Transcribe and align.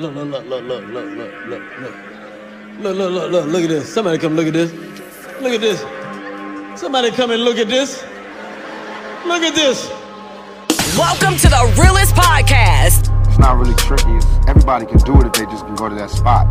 look, 0.00 0.14
look, 0.14 0.46
look, 0.46 0.46
look, 0.46 0.64
look, 0.64 0.84
look, 0.88 1.14
look, 1.14 1.46
look, 1.46 1.78
look. 1.78 1.94
Look, 2.80 2.96
look, 2.96 3.12
look, 3.12 3.30
look, 3.30 3.46
look 3.48 3.62
at 3.64 3.68
this. 3.68 3.92
Somebody 3.92 4.16
come 4.16 4.34
look 4.34 4.46
at 4.46 4.54
this. 4.54 4.72
Look 5.42 5.52
at 5.52 5.60
this. 5.60 5.80
Somebody 6.80 7.10
come 7.10 7.30
and 7.32 7.44
look 7.44 7.58
at 7.58 7.68
this. 7.68 8.02
Look 9.26 9.42
at 9.42 9.54
this. 9.54 9.90
Welcome 10.96 11.36
to 11.36 11.48
the 11.48 11.76
realest 11.78 12.14
podcast. 12.14 13.12
It's 13.28 13.38
not 13.38 13.58
really 13.58 13.74
tricky. 13.74 14.18
Everybody 14.48 14.86
can 14.86 14.98
do 14.98 15.20
it 15.20 15.26
if 15.26 15.32
they 15.34 15.44
just 15.44 15.66
can 15.66 15.74
go 15.74 15.90
to 15.90 15.94
that 15.96 16.08
spot. 16.08 16.46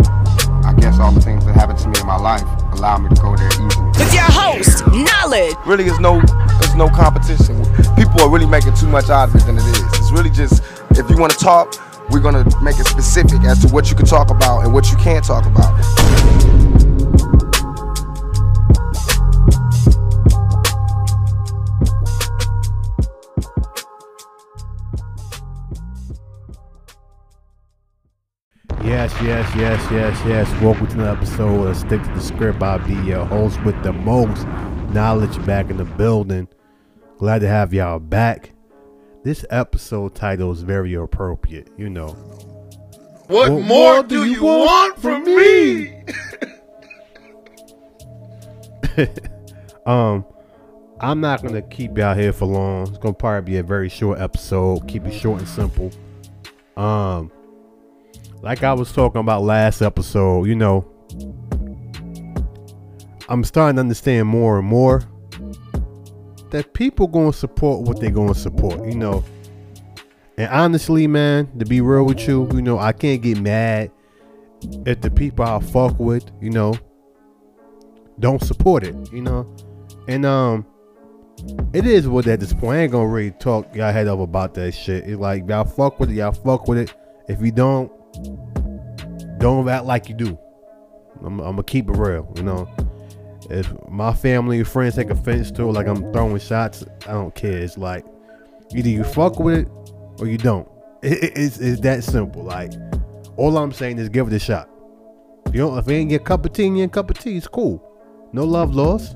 I 0.64 0.74
guess 0.78 1.00
all 1.00 1.12
the 1.12 1.22
things 1.22 1.44
that 1.46 1.56
happened 1.56 1.80
to 1.80 1.88
me 1.90 2.00
in 2.00 2.06
my 2.06 2.18
life 2.18 2.46
allow 2.74 3.00
me 3.00 3.10
to 3.10 3.20
go 3.20 3.36
there 3.36 3.48
easily. 3.48 3.88
With 3.98 4.14
your 4.14 4.30
host, 4.30 4.86
Knowledge. 4.94 5.56
Really, 5.66 5.86
is 5.86 6.00
no, 6.00 6.22
there's 6.62 6.76
no 6.76 6.88
competition. 6.90 7.58
People 7.96 8.22
are 8.22 8.30
really 8.30 8.46
making 8.46 8.76
too 8.76 8.88
much 8.88 9.10
out 9.10 9.30
of 9.30 9.36
it 9.36 9.46
than 9.46 9.58
it 9.58 9.66
is. 9.66 9.84
It's 9.98 10.12
really 10.12 10.30
just 10.30 10.64
if 10.92 11.10
you 11.10 11.18
want 11.18 11.32
to 11.32 11.40
talk, 11.40 11.74
we're 12.12 12.20
gonna 12.20 12.44
make 12.62 12.80
it 12.80 12.86
specific 12.86 13.42
as 13.44 13.60
to 13.60 13.68
what 13.74 13.90
you 13.90 13.96
can 13.96 14.06
talk 14.06 14.30
about 14.30 14.64
and 14.64 14.74
what 14.74 14.92
you 14.92 14.98
can't 14.98 15.24
talk 15.24 15.46
about. 15.46 15.78
Yes, 28.84 29.14
yes, 29.22 29.56
yes, 29.56 29.92
yes, 29.92 30.22
yes. 30.26 30.62
Welcome 30.62 30.88
to 30.88 30.94
another 30.94 31.18
episode 31.18 31.68
of 31.68 31.78
Stick 31.78 32.02
to 32.02 32.10
the 32.10 32.22
Script. 32.22 32.64
I'll 32.64 32.80
be 32.80 32.96
your 33.08 33.26
host 33.26 33.64
with 33.64 33.82
the 33.84 33.94
most 33.94 34.48
knowledge 34.94 35.46
back 35.46 35.70
in 35.70 35.78
the 35.78 35.86
building. 35.86 36.48
Glad 37.18 37.40
to 37.40 37.48
have 37.48 37.74
y'all 37.74 38.00
back. 38.00 38.52
This 39.24 39.46
episode 39.50 40.16
title 40.16 40.52
is 40.52 40.62
very 40.62 40.94
appropriate, 40.94 41.70
you 41.78 41.90
know. 41.90 42.08
What, 43.28 43.52
What 43.52 43.64
more 43.64 44.04
do 44.04 44.26
you 44.26 44.44
want 44.44 45.00
from 45.00 45.24
me? 45.26 46.04
Um, 49.86 50.26
I'm 51.00 51.20
not 51.20 51.42
gonna 51.42 51.64
keep 51.64 51.98
y'all 51.98 52.14
here 52.14 52.34
for 52.34 52.46
long. 52.46 52.90
It's 52.90 52.98
gonna 53.00 53.14
probably 53.14 53.54
be 53.54 53.58
a 53.58 53.64
very 53.64 53.90
short 53.90 54.20
episode. 54.20 54.88
Keep 54.88 55.08
it 55.08 55.14
short 55.14 55.40
and 55.40 55.48
simple. 55.48 55.92
Um, 56.78 57.32
like 58.42 58.64
I 58.64 58.74
was 58.74 58.92
talking 58.92 59.22
about 59.22 59.42
last 59.42 59.82
episode, 59.82 60.44
you 60.44 60.56
know, 60.56 60.86
I'm 63.30 63.44
starting 63.44 63.78
to 63.78 63.80
understand 63.80 64.28
more 64.28 64.60
and 64.60 64.68
more 64.68 65.04
that 66.52 66.74
people 66.74 67.08
gonna 67.08 67.34
support 67.34 67.88
what 67.88 68.00
they 68.00 68.10
gonna 68.10 68.36
support, 68.36 68.86
you 68.88 68.96
know. 68.96 69.24
And 70.38 70.50
honestly, 70.52 71.06
man, 71.08 71.50
to 71.60 71.66
be 71.66 71.82
real 71.82 72.06
with 72.06 72.28
you, 72.28 72.50
you 72.54 72.62
know, 72.62 72.80
I 72.80 72.94
can't 72.94 73.22
get 73.22 73.40
mad 73.42 73.92
if 74.86 75.02
the 75.02 75.12
people 75.12 75.46
I 75.46 75.60
fuck 75.60 76.00
with, 76.00 76.30
you 76.42 76.50
know, 76.50 76.76
don't 78.20 78.42
support 78.42 78.84
it, 78.84 78.96
you 79.12 79.22
know. 79.22 79.54
And 80.08 80.26
um, 80.26 80.66
it 81.74 81.86
is 81.86 82.08
what 82.08 82.28
at 82.28 82.40
this 82.40 82.54
point. 82.54 82.78
I 82.78 82.82
ain't 82.84 82.92
gonna 82.92 83.08
really 83.08 83.32
talk 83.32 83.76
y'all 83.76 83.92
head 83.92 84.08
up 84.08 84.20
about 84.20 84.54
that 84.56 84.74
shit. 84.74 85.06
It's 85.06 85.20
like 85.20 85.48
y'all 85.48 85.66
fuck 85.66 86.00
with 86.00 86.10
it, 86.10 86.16
y'all 86.16 86.32
fuck 86.32 86.68
with 86.68 86.78
it. 86.78 86.94
If 87.28 87.42
you 87.42 87.52
don't, 87.52 87.92
don't 89.40 89.68
act 89.70 89.86
like 89.86 90.10
you 90.10 90.16
do. 90.16 90.38
I'm, 91.24 91.40
I'm 91.40 91.52
gonna 91.52 91.64
keep 91.64 91.90
it 91.90 91.98
real, 91.98 92.32
you 92.36 92.44
know. 92.44 92.68
If 93.50 93.72
my 93.90 94.14
family 94.14 94.60
and 94.60 94.68
friends 94.68 94.96
take 94.96 95.10
offense 95.10 95.52
to 95.52 95.64
it, 95.64 95.72
like 95.74 95.88
I'm 95.88 96.12
throwing 96.14 96.40
shots, 96.40 96.86
I 97.08 97.14
don't 97.14 97.34
care. 97.34 97.58
It's 97.58 97.78
like 97.78 98.06
either 98.76 98.90
you 98.90 99.04
fuck 99.04 99.40
with 99.40 99.60
it 99.60 99.68
or 100.20 100.28
you 100.28 100.38
don't. 100.38 100.68
It- 101.02 101.24
it- 101.24 101.38
it's, 101.38 101.58
it's 101.60 101.82
that 101.82 102.04
simple. 102.04 102.44
Like 102.44 102.72
all 103.38 103.58
I'm 103.58 103.72
saying 103.72 103.98
is 103.98 104.10
give 104.10 104.28
it 104.28 104.34
a 104.34 104.40
shot. 104.40 104.70
If 105.48 105.56
you 105.56 105.62
don't, 105.62 105.78
if 105.80 105.88
it 105.88 105.94
ain't 105.94 106.12
your 106.12 106.20
cup 106.20 106.46
of 106.46 106.54
tea, 106.54 106.66
ain't 106.66 106.78
your 106.78 106.88
cup 106.90 107.10
of 107.10 107.18
tea. 107.18 107.38
It's 107.38 107.48
cool. 107.48 107.84
No 108.34 108.44
love 108.44 108.76
lost. 108.76 109.16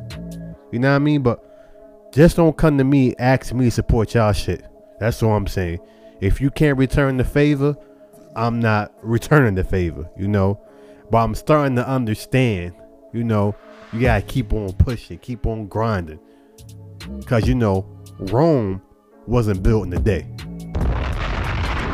You 0.71 0.79
know 0.79 0.89
what 0.89 0.95
I 0.95 0.99
mean? 0.99 1.21
But 1.21 2.11
just 2.11 2.35
don't 2.37 2.57
come 2.57 2.77
to 2.79 2.83
me 2.83 3.15
ask 3.19 3.53
me 3.53 3.65
to 3.65 3.71
support 3.71 4.13
y'all 4.15 4.33
shit. 4.33 4.65
That's 4.99 5.21
all 5.21 5.33
I'm 5.35 5.45
saying. 5.45 5.79
If 6.21 6.41
you 6.41 6.49
can't 6.49 6.77
return 6.77 7.17
the 7.17 7.23
favor, 7.23 7.75
I'm 8.35 8.59
not 8.59 8.91
returning 9.03 9.53
the 9.53 9.63
favor, 9.63 10.09
you 10.17 10.27
know. 10.27 10.59
But 11.11 11.17
I'm 11.19 11.35
starting 11.35 11.75
to 11.75 11.87
understand, 11.87 12.73
you 13.13 13.23
know, 13.23 13.55
you 13.93 14.01
gotta 14.01 14.21
keep 14.23 14.51
on 14.53 14.73
pushing, 14.73 15.19
keep 15.19 15.45
on 15.45 15.67
grinding. 15.67 16.19
Cause 17.25 17.47
you 17.47 17.55
know, 17.55 17.85
Rome 18.19 18.81
wasn't 19.27 19.61
built 19.61 19.85
in 19.85 19.93
a 19.93 19.99
day. 19.99 20.27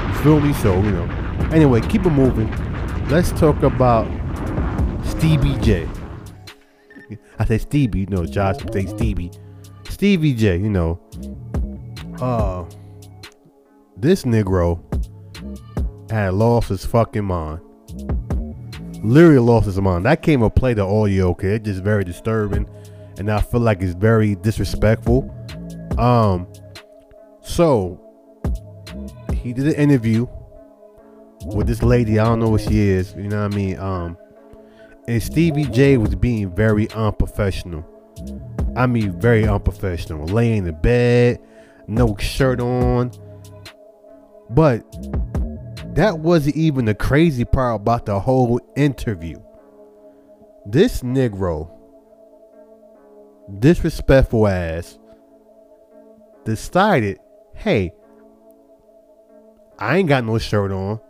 You 0.07 0.13
feel 0.23 0.39
me? 0.39 0.53
So, 0.53 0.75
you 0.81 0.91
know. 0.91 1.05
Anyway, 1.51 1.81
keep 1.81 2.05
it 2.05 2.11
moving. 2.11 2.49
Let's 3.09 3.31
talk 3.31 3.63
about 3.63 4.07
Stevie 5.05 5.57
J. 5.59 5.87
I 7.39 7.45
say 7.45 7.57
Stevie, 7.57 8.01
you 8.01 8.05
know, 8.07 8.25
Josh 8.25 8.57
say 8.71 8.85
Stevie. 8.85 9.31
Stevie 9.89 10.33
J, 10.33 10.57
you 10.57 10.69
know. 10.69 10.99
Uh 12.21 12.65
this 13.97 14.23
Negro 14.23 14.79
had 16.09 16.33
lost 16.33 16.69
his 16.69 16.85
fucking 16.85 17.25
mind. 17.25 17.59
Literally 19.01 19.39
lost 19.39 19.65
his 19.65 19.79
mind. 19.79 20.05
That 20.05 20.21
came 20.21 20.43
and 20.43 20.53
play 20.53 20.73
the 20.73 20.85
audio, 20.85 21.29
okay? 21.29 21.55
It's 21.55 21.65
just 21.65 21.83
very 21.83 22.03
disturbing. 22.03 22.69
And 23.17 23.29
I 23.31 23.41
feel 23.41 23.61
like 23.61 23.81
it's 23.81 23.93
very 23.93 24.35
disrespectful. 24.35 25.33
Um 25.97 26.47
so 27.41 27.99
he 29.33 29.53
did 29.53 29.67
an 29.67 29.73
interview 29.75 30.27
with 31.45 31.67
this 31.67 31.81
lady. 31.81 32.19
I 32.19 32.25
don't 32.25 32.39
know 32.39 32.49
what 32.49 32.61
she 32.61 32.89
is, 32.89 33.13
you 33.15 33.29
know 33.29 33.43
what 33.43 33.53
I 33.53 33.55
mean? 33.55 33.79
Um 33.79 34.17
and 35.07 35.23
Stevie 35.23 35.65
J 35.65 35.97
was 35.97 36.13
being 36.15 36.53
very 36.53 36.89
unprofessional. 36.91 37.85
I 38.75 38.85
mean, 38.85 39.19
very 39.19 39.47
unprofessional. 39.47 40.25
Laying 40.27 40.67
in 40.67 40.79
bed, 40.81 41.39
no 41.87 42.15
shirt 42.17 42.59
on. 42.61 43.11
But 44.51 44.83
that 45.99 46.19
wasn't 46.19 46.55
even 46.55 46.85
the 46.85 46.95
crazy 46.95 47.43
part 47.43 47.75
about 47.75 48.05
the 48.05 48.17
whole 48.17 48.57
interview. 48.77 49.37
This 50.65 51.01
Negro, 51.01 51.69
disrespectful 53.59 54.47
ass, 54.47 54.97
decided, 56.45 57.19
hey, 57.53 57.91
I 59.77 59.97
ain't 59.97 60.07
got 60.07 60.23
no 60.23 60.37
shirt 60.37 60.71
on. 60.71 61.01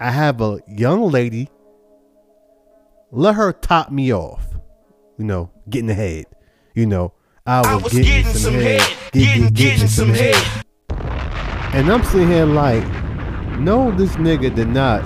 I 0.00 0.10
have 0.10 0.40
a 0.40 0.58
young 0.66 1.12
lady 1.12 1.48
let 3.12 3.36
her 3.36 3.52
top 3.52 3.92
me 3.92 4.12
off. 4.12 4.44
You 5.16 5.26
know, 5.26 5.52
getting 5.70 5.86
the 5.86 5.94
head. 5.94 6.24
You 6.74 6.86
know, 6.86 7.12
I 7.46 7.76
was, 7.76 7.92
getting, 7.92 8.32
some, 8.32 8.54
head. 8.54 8.80
Get- 9.12 9.38
get- 9.38 9.54
getting 9.54 9.86
some 9.86 10.08
head. 10.08 10.64
And 11.72 11.88
I'm 11.88 12.02
sitting 12.02 12.26
here 12.26 12.46
like, 12.46 13.03
no, 13.58 13.90
this 13.96 14.16
nigga 14.16 14.54
did 14.54 14.68
not. 14.68 15.04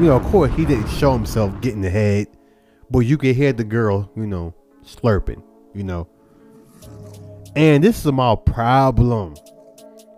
You 0.00 0.06
know, 0.06 0.16
of 0.16 0.24
course, 0.24 0.52
he 0.54 0.64
didn't 0.64 0.88
show 0.88 1.12
himself 1.12 1.60
getting 1.60 1.80
the 1.80 1.90
head, 1.90 2.28
but 2.90 3.00
you 3.00 3.18
could 3.18 3.34
hear 3.34 3.52
the 3.52 3.64
girl, 3.64 4.10
you 4.16 4.26
know, 4.26 4.54
slurping, 4.84 5.42
you 5.74 5.84
know. 5.84 6.08
And 7.56 7.82
this 7.82 8.04
is 8.04 8.12
my 8.12 8.36
problem. 8.36 9.34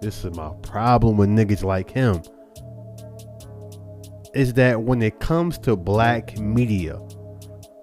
This 0.00 0.24
is 0.24 0.36
my 0.36 0.50
problem 0.62 1.16
with 1.16 1.28
niggas 1.28 1.62
like 1.62 1.90
him 1.90 2.22
is 4.34 4.54
that 4.54 4.82
when 4.82 5.02
it 5.02 5.20
comes 5.20 5.58
to 5.58 5.76
black 5.76 6.38
media, 6.38 6.94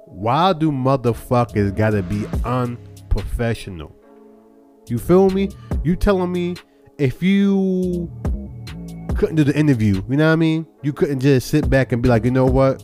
why 0.06 0.54
do 0.54 0.72
motherfuckers 0.72 1.76
gotta 1.76 2.02
be 2.02 2.26
unprofessional? 2.44 3.94
You 4.88 4.98
feel 4.98 5.30
me? 5.30 5.50
You 5.84 5.96
telling 5.96 6.32
me 6.32 6.56
if 6.98 7.22
you 7.22 8.10
couldn't 9.18 9.36
do 9.36 9.44
the 9.44 9.58
interview, 9.58 10.02
you 10.10 10.16
know 10.16 10.28
what 10.28 10.34
I 10.34 10.36
mean? 10.38 10.66
You 10.84 10.94
couldn't 10.94 11.20
just 11.20 11.48
sit 11.48 11.70
back 11.70 11.92
and 11.92 12.02
be 12.02 12.08
like, 12.08 12.24
you 12.24 12.32
know 12.32 12.46
what? 12.46 12.84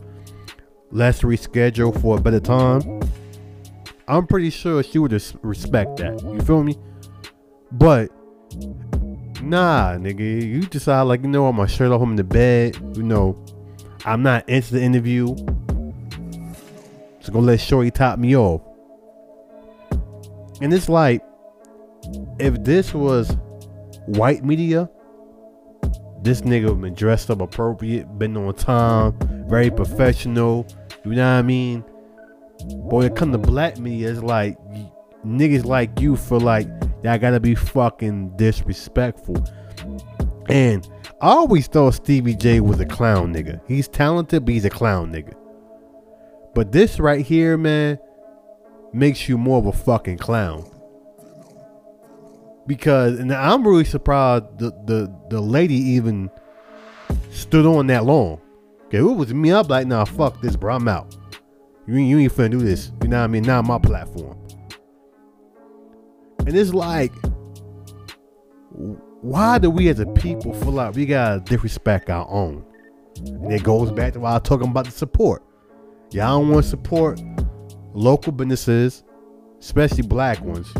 Let's 0.92 1.22
reschedule 1.22 2.00
for 2.02 2.18
a 2.18 2.22
better 2.22 2.40
time. 2.40 3.02
I'm 4.08 4.28
pretty 4.28 4.50
sure 4.50 4.84
she 4.84 5.00
would 5.00 5.14
res- 5.14 5.36
respect 5.42 5.98
that. 5.98 6.22
You 6.22 6.42
feel 6.42 6.64
me? 6.64 6.78
But 7.72 8.12
nah, 9.42 9.94
nigga, 9.96 10.20
you 10.20 10.62
decide 10.62 11.04
like, 11.04 11.22
you 11.22 11.30
know, 11.30 11.48
I'm 11.48 11.56
gonna 11.56 11.68
him 11.68 12.12
in 12.12 12.16
the 12.16 12.24
bed. 12.24 12.78
You 12.96 13.04
know, 13.04 13.44
I'm 14.06 14.24
not 14.24 14.48
into 14.50 14.74
the 14.74 14.82
interview. 14.82 15.36
So 17.22 17.32
gonna 17.32 17.46
let 17.46 17.62
Shorty 17.62 17.92
top 17.92 18.20
me 18.20 18.36
off. 18.36 18.62
And 20.62 20.74
it's 20.74 20.90
like, 20.90 21.24
if 22.40 22.64
this 22.64 22.94
was 22.94 23.36
white 24.06 24.44
media, 24.44 24.90
this 26.24 26.42
nigga 26.42 26.80
been 26.80 26.94
dressed 26.94 27.30
up 27.30 27.42
appropriate, 27.42 28.18
been 28.18 28.36
on 28.38 28.54
time, 28.56 29.18
very 29.48 29.70
professional. 29.70 30.66
You 31.04 31.12
know 31.12 31.34
what 31.34 31.40
I 31.40 31.42
mean? 31.42 31.84
Boy, 32.90 33.06
it 33.06 33.16
come 33.16 33.32
to 33.34 33.38
black 33.38 33.78
media, 33.78 34.12
it's 34.12 34.24
like 34.24 34.58
niggas 35.26 35.66
like 35.66 36.00
you 36.00 36.16
feel 36.16 36.40
like 36.40 36.68
y'all 37.04 37.18
gotta 37.18 37.40
be 37.40 37.56
fucking 37.56 38.38
disrespectful. 38.38 39.44
And 40.50 40.88
I 41.22 41.28
always 41.28 41.68
thought 41.68 41.96
Stevie 41.96 42.36
J 42.36 42.62
was 42.62 42.80
a 42.80 42.86
clown 42.86 43.34
nigga. 43.34 43.62
He's 43.68 43.88
talented, 43.88 44.46
but 44.46 44.54
he's 44.54 44.66
a 44.66 44.70
clown 44.70 45.12
nigga. 45.12 45.34
But 46.54 46.72
this 46.72 47.00
right 47.00 47.26
here, 47.26 47.58
man, 47.58 47.98
makes 48.94 49.28
you 49.28 49.38
more 49.38 49.58
of 49.58 49.66
a 49.66 49.74
fucking 49.74 50.20
clown. 50.20 50.70
Because 52.66 53.20
and 53.20 53.34
I'm 53.34 53.68
really 53.68 53.86
surprised 53.86 54.46
the 54.58 54.72
the, 54.86 55.14
the 55.30 55.42
lady 55.42 55.76
even 55.76 56.30
stood 57.32 57.66
on 57.66 57.88
that 57.88 58.06
long. 58.06 58.40
Okay, 58.86 59.00
it 59.00 59.02
was 59.02 59.34
me, 59.34 59.52
I'm 59.52 59.68
like, 59.68 59.88
nah, 59.88 60.06
fuck 60.06 60.42
this, 60.42 60.56
bro. 60.56 60.76
I'm 60.76 60.88
out. 60.88 61.16
You 61.88 61.96
you 61.96 62.20
ain't 62.20 62.34
finna 62.34 62.52
do 62.52 62.60
this. 62.60 62.92
You 63.02 63.10
know 63.10 63.18
what 63.18 63.24
I 63.24 63.28
mean? 63.28 63.44
Not 63.44 63.66
my 63.66 63.80
platform. 63.80 64.38
And 66.46 66.58
it's 66.58 66.74
like, 66.74 67.12
why 68.70 69.58
do 69.58 69.70
we 69.70 69.90
as 69.90 70.00
a 70.00 70.06
people 70.06 70.54
feel 70.54 70.72
like 70.72 70.96
we 70.96 71.06
gotta 71.06 71.40
disrespect 71.42 72.10
our 72.10 72.30
own? 72.30 72.66
And 73.18 73.52
it 73.52 73.64
goes 73.64 73.92
back 73.92 74.14
to 74.14 74.20
why 74.20 74.32
I 74.32 74.34
was 74.34 74.44
talking 74.44 74.70
about 74.70 74.86
the 74.86 74.92
support. 74.92 75.44
Y'all 76.12 76.40
don't 76.40 76.50
want 76.50 76.64
to 76.64 76.70
support 76.70 77.22
local 77.94 78.32
businesses, 78.32 79.04
especially 79.60 80.04
black 80.04 80.42
ones. 80.42 80.72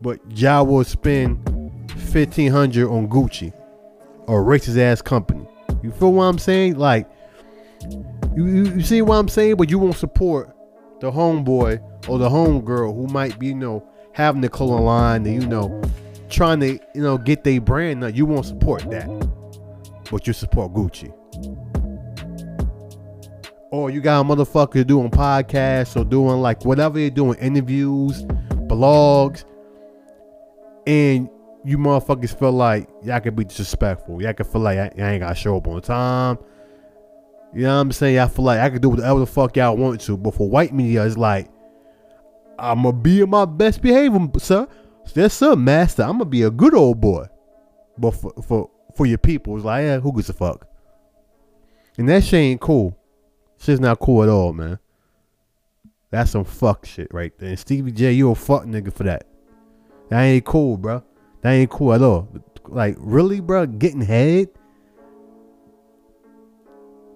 But 0.00 0.20
y'all 0.30 0.66
will 0.66 0.84
spend 0.84 1.90
fifteen 1.96 2.50
hundred 2.50 2.88
on 2.88 3.08
Gucci 3.08 3.52
or 4.26 4.42
racist 4.42 4.78
ass 4.78 5.02
company. 5.02 5.46
You 5.82 5.90
feel 5.92 6.12
what 6.12 6.24
I'm 6.24 6.38
saying? 6.38 6.78
Like, 6.78 7.08
you, 8.36 8.46
you, 8.46 8.64
you 8.74 8.82
see 8.82 9.02
what 9.02 9.16
I'm 9.16 9.28
saying? 9.28 9.56
But 9.56 9.70
you 9.70 9.78
won't 9.78 9.96
support 9.96 10.54
the 11.00 11.10
homeboy 11.10 12.08
or 12.08 12.18
the 12.18 12.28
homegirl 12.28 12.94
who 12.94 13.06
might 13.06 13.38
be, 13.38 13.48
you 13.48 13.54
know, 13.54 13.86
having 14.12 14.40
the 14.40 14.48
clothing 14.48 14.84
line 14.84 15.26
and, 15.26 15.42
you 15.42 15.48
know, 15.48 15.80
trying 16.28 16.60
to, 16.60 16.78
you 16.94 17.02
know, 17.02 17.18
get 17.18 17.44
their 17.44 17.60
brand. 17.60 18.00
Now, 18.00 18.08
you 18.08 18.26
won't 18.26 18.46
support 18.46 18.88
that. 18.90 19.08
But 20.10 20.26
you 20.26 20.32
support 20.32 20.72
Gucci. 20.74 21.12
Or 23.70 23.90
you 23.90 24.00
got 24.00 24.20
a 24.20 24.24
motherfucker 24.24 24.86
doing 24.86 25.10
podcasts 25.10 25.98
or 25.98 26.04
doing 26.04 26.40
like 26.40 26.64
whatever 26.64 26.98
they're 26.98 27.10
doing, 27.10 27.38
interviews, 27.38 28.24
blogs, 28.66 29.44
and 30.90 31.30
you 31.64 31.78
motherfuckers 31.78 32.36
feel 32.36 32.50
like 32.50 32.88
y'all 33.04 33.20
can 33.20 33.34
be 33.34 33.44
disrespectful. 33.44 34.20
Y'all 34.20 34.32
can 34.32 34.44
feel 34.44 34.60
like 34.60 34.78
I, 34.78 34.90
ain't 34.96 35.20
gotta 35.20 35.36
show 35.36 35.56
up 35.56 35.68
on 35.68 35.80
time. 35.82 36.38
You 37.54 37.62
know 37.62 37.76
what 37.76 37.80
I'm 37.82 37.92
saying? 37.92 38.16
Y'all 38.16 38.28
feel 38.28 38.44
like 38.44 38.58
I 38.58 38.70
can 38.70 38.80
do 38.80 38.88
whatever 38.88 39.20
the 39.20 39.26
fuck 39.26 39.56
y'all 39.56 39.76
want 39.76 40.00
to. 40.02 40.16
But 40.16 40.34
for 40.34 40.48
white 40.48 40.74
media, 40.74 41.06
it's 41.06 41.16
like 41.16 41.48
I'ma 42.58 42.90
be 42.90 43.20
in 43.20 43.30
my 43.30 43.44
best 43.44 43.82
behavior, 43.82 44.18
sir. 44.38 44.66
Yes, 45.14 45.34
sir, 45.34 45.54
master. 45.54 46.02
I'ma 46.02 46.24
be 46.24 46.42
a 46.42 46.50
good 46.50 46.74
old 46.74 47.00
boy. 47.00 47.26
But 47.96 48.12
for 48.12 48.32
for 48.42 48.70
for 48.96 49.06
your 49.06 49.18
people, 49.18 49.56
it's 49.56 49.64
like, 49.64 49.82
yeah, 49.84 50.00
who 50.00 50.12
gives 50.12 50.28
a 50.28 50.32
fuck? 50.32 50.66
And 51.98 52.08
that 52.08 52.24
shit 52.24 52.40
ain't 52.40 52.60
cool. 52.60 52.98
Shit's 53.58 53.80
not 53.80 54.00
cool 54.00 54.24
at 54.24 54.28
all, 54.28 54.52
man. 54.52 54.78
That's 56.10 56.32
some 56.32 56.44
fuck 56.44 56.84
shit 56.84 57.12
right 57.12 57.36
there. 57.38 57.50
And 57.50 57.58
Stevie 57.58 57.92
J, 57.92 58.12
you 58.12 58.30
a 58.30 58.34
fuck 58.34 58.64
nigga 58.64 58.92
for 58.92 59.04
that. 59.04 59.29
That 60.10 60.22
ain't 60.22 60.44
cool, 60.44 60.76
bro. 60.76 61.02
That 61.42 61.52
ain't 61.52 61.70
cool 61.70 61.94
at 61.94 62.02
all. 62.02 62.28
Like, 62.66 62.96
really, 62.98 63.40
bro? 63.40 63.66
Getting 63.66 64.00
head? 64.00 64.48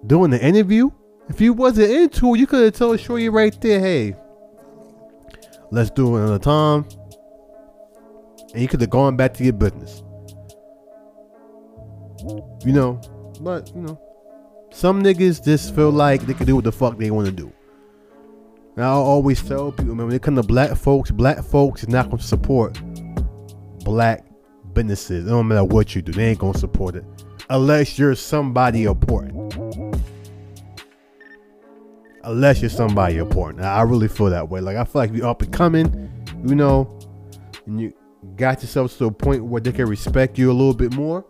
Doing 0.07 0.31
the 0.31 0.43
interview? 0.43 0.89
If 1.27 1.41
you 1.41 1.53
wasn't 1.53 1.91
into 1.91 2.35
it, 2.35 2.39
you 2.39 2.47
could 2.47 2.63
have 2.63 2.73
told 2.73 2.99
Shorty 2.99 3.29
right 3.29 3.59
there, 3.61 3.79
hey, 3.79 4.15
let's 5.71 5.89
do 5.89 6.15
it 6.15 6.19
another 6.19 6.39
time. 6.39 6.85
And 8.53 8.61
you 8.61 8.67
could 8.67 8.79
have 8.81 8.89
gone 8.89 9.17
back 9.17 9.33
to 9.35 9.43
your 9.43 9.53
business. 9.53 10.03
You 12.63 12.73
know, 12.73 13.01
but, 13.41 13.71
you 13.75 13.81
know, 13.81 13.99
some 14.71 15.01
niggas 15.03 15.43
just 15.43 15.75
feel 15.75 15.91
like 15.91 16.21
they 16.21 16.33
can 16.33 16.45
do 16.45 16.55
what 16.55 16.63
the 16.63 16.71
fuck 16.71 16.97
they 16.97 17.11
want 17.11 17.25
to 17.27 17.31
do. 17.31 17.51
Now, 18.75 18.93
I 18.93 18.95
always 18.95 19.41
tell 19.41 19.71
people, 19.71 19.95
man, 19.95 20.07
when 20.07 20.15
it 20.15 20.21
comes 20.21 20.39
to 20.39 20.47
black 20.47 20.75
folks, 20.75 21.11
black 21.11 21.43
folks 21.43 21.83
is 21.83 21.89
not 21.89 22.05
going 22.07 22.17
to 22.17 22.23
support 22.23 22.79
black 23.83 24.25
businesses. 24.73 25.25
It 25.25 25.29
don't 25.29 25.47
matter 25.47 25.63
what 25.63 25.95
you 25.95 26.01
do, 26.01 26.11
they 26.11 26.29
ain't 26.29 26.39
going 26.39 26.53
to 26.53 26.59
support 26.59 26.95
it. 26.95 27.05
Unless 27.49 27.97
you're 27.97 28.15
somebody 28.15 28.83
important. 28.83 29.55
Unless 32.23 32.61
you're 32.61 32.69
somebody 32.69 33.17
important. 33.17 33.63
I 33.63 33.81
really 33.83 34.07
feel 34.07 34.29
that 34.31 34.49
way. 34.49 34.59
Like, 34.59 34.77
I 34.77 34.83
feel 34.83 35.01
like 35.01 35.11
if 35.11 35.15
you're 35.15 35.27
up 35.27 35.41
and 35.41 35.53
coming, 35.53 36.11
you 36.45 36.55
know, 36.55 36.99
and 37.65 37.79
you 37.79 37.93
got 38.35 38.61
yourself 38.61 38.97
to 38.97 39.05
a 39.05 39.11
point 39.11 39.45
where 39.45 39.61
they 39.61 39.71
can 39.71 39.87
respect 39.87 40.37
you 40.37 40.51
a 40.51 40.53
little 40.53 40.73
bit 40.73 40.93
more 40.93 41.23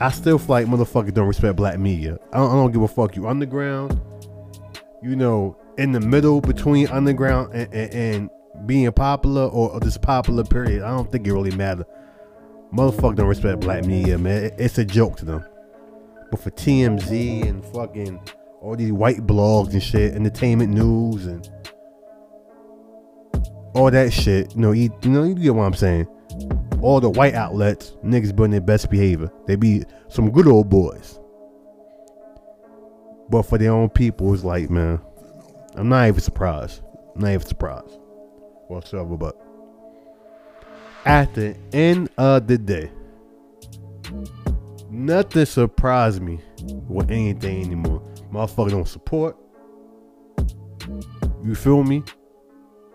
I 0.00 0.10
still 0.10 0.38
feel 0.38 0.48
like 0.48 0.66
motherfuckers 0.66 1.14
don't 1.14 1.28
respect 1.28 1.56
black 1.56 1.78
media. 1.78 2.18
I 2.32 2.38
don't, 2.38 2.50
I 2.50 2.54
don't 2.54 2.72
give 2.72 2.82
a 2.82 2.88
fuck. 2.88 3.14
You 3.14 3.28
underground, 3.28 4.00
you 5.02 5.16
know, 5.16 5.56
in 5.78 5.92
the 5.92 6.00
middle 6.00 6.40
between 6.40 6.86
underground 6.88 7.52
and, 7.54 7.72
and, 7.72 7.94
and 7.94 8.30
being 8.66 8.90
popular 8.92 9.42
or, 9.42 9.70
or, 9.70 9.80
this 9.80 9.96
popular 9.96 10.44
period. 10.44 10.82
I 10.82 10.90
don't 10.90 11.10
think 11.10 11.26
it 11.26 11.32
really 11.32 11.54
matter. 11.56 11.84
Motherfuckers 12.72 13.16
don't 13.16 13.26
respect 13.26 13.60
black 13.60 13.84
media, 13.84 14.18
man. 14.18 14.44
It, 14.44 14.54
it's 14.58 14.78
a 14.78 14.84
joke 14.84 15.16
to 15.18 15.24
them. 15.24 15.44
But 16.30 16.40
for 16.40 16.50
TMZ 16.50 17.48
and 17.48 17.64
fucking 17.66 18.20
all 18.60 18.76
these 18.76 18.92
white 18.92 19.26
blogs 19.26 19.72
and 19.72 19.82
shit, 19.82 20.14
entertainment 20.14 20.72
news 20.72 21.26
and 21.26 21.50
all 23.74 23.90
that 23.90 24.12
shit, 24.12 24.54
you 24.54 24.60
know, 24.60 24.72
you, 24.72 24.90
you 25.02 25.10
know, 25.10 25.24
you 25.24 25.34
get 25.34 25.54
what 25.54 25.64
I'm 25.64 25.74
saying 25.74 26.06
all 26.82 27.00
the 27.00 27.08
white 27.08 27.34
outlets, 27.34 27.92
niggas 28.04 28.34
be 28.34 28.42
on 28.42 28.50
their 28.50 28.60
best 28.60 28.90
behavior. 28.90 29.30
They 29.46 29.56
be 29.56 29.84
some 30.08 30.30
good 30.30 30.48
old 30.48 30.68
boys. 30.68 31.18
But 33.32 33.44
for 33.44 33.56
their 33.56 33.72
own 33.72 33.88
people, 33.88 34.34
it's 34.34 34.44
like, 34.44 34.68
man, 34.68 35.00
I'm 35.74 35.88
not 35.88 36.06
even 36.06 36.20
surprised. 36.20 36.82
I'm 37.14 37.22
not 37.22 37.30
even 37.30 37.46
surprised 37.46 37.98
whatsoever. 38.68 39.16
But 39.16 39.40
at 41.06 41.32
the 41.32 41.56
end 41.72 42.10
of 42.18 42.46
the 42.46 42.58
day, 42.58 42.90
nothing 44.90 45.46
surprised 45.46 46.20
me 46.20 46.40
with 46.86 47.10
anything 47.10 47.64
anymore. 47.64 48.02
Motherfucker 48.30 48.72
don't 48.72 48.86
support. 48.86 49.34
You 51.42 51.54
feel 51.54 51.84
me? 51.84 52.02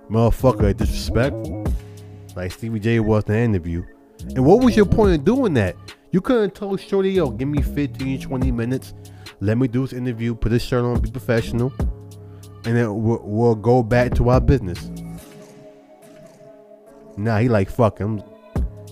Motherfucker 0.08 0.78
disrespectful 0.78 1.66
like 2.36 2.52
Stevie 2.52 2.80
J 2.80 3.00
was 3.00 3.24
the 3.24 3.36
interview. 3.36 3.84
And 4.36 4.46
what 4.46 4.64
was 4.64 4.78
your 4.78 4.86
point 4.86 5.16
of 5.16 5.26
doing 5.26 5.56
that? 5.56 5.76
You 6.12 6.22
couldn't 6.22 6.54
tell 6.54 6.78
Shorty, 6.78 7.14
yo, 7.14 7.32
give 7.32 7.48
me 7.48 7.64
15, 7.64 8.22
20 8.22 8.52
minutes. 8.52 8.94
Let 9.40 9.58
me 9.58 9.68
do 9.68 9.82
this 9.82 9.94
interview, 9.94 10.36
put 10.36 10.50
this 10.50 10.64
shirt 10.64 10.84
on, 10.84 11.00
be 11.00 11.12
professional. 11.12 11.74
And 12.66 12.76
then 12.76 13.04
we'll, 13.04 13.22
we'll 13.24 13.56
go 13.56 13.84
back 13.84 14.14
to 14.16 14.30
our 14.30 14.42
business. 14.42 14.90
Nah, 17.18 17.40
he 17.40 17.50
like, 17.50 17.70
fuck 17.70 18.00
him. 18.00 18.22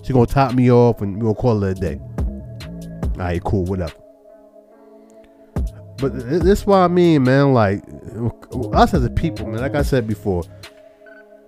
She 0.02 0.12
gonna 0.12 0.26
top 0.26 0.54
me 0.54 0.70
off 0.70 1.02
and 1.02 1.22
we'll 1.22 1.34
call 1.34 1.62
it 1.64 1.78
a 1.78 1.80
day. 1.80 2.00
Alright, 3.12 3.42
cool, 3.44 3.64
whatever. 3.64 3.94
But 5.98 6.12
this 6.18 6.66
what 6.66 6.76
I 6.76 6.88
mean, 6.88 7.24
man. 7.24 7.52
Like, 7.52 7.82
us 8.72 8.92
as 8.94 9.04
a 9.04 9.10
people, 9.10 9.46
man, 9.46 9.60
like 9.60 9.74
I 9.74 9.82
said 9.82 10.06
before, 10.06 10.42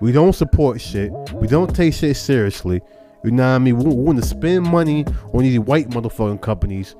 we 0.01 0.13
don't 0.13 0.33
support 0.33 0.81
shit. 0.81 1.13
We 1.35 1.47
don't 1.47 1.75
take 1.75 1.95
shit 1.95 2.17
seriously. 2.17 2.81
You 3.25 3.33
know 3.33 3.43
what 3.43 3.57
I 3.57 3.59
mean? 3.59 3.79
We, 3.79 3.95
want 3.95 4.23
to 4.23 4.27
spend 4.27 4.65
money 4.65 5.05
on 5.33 5.43
these 5.43 5.59
white 5.59 5.91
motherfucking 5.91 6.41
companies, 6.41 6.95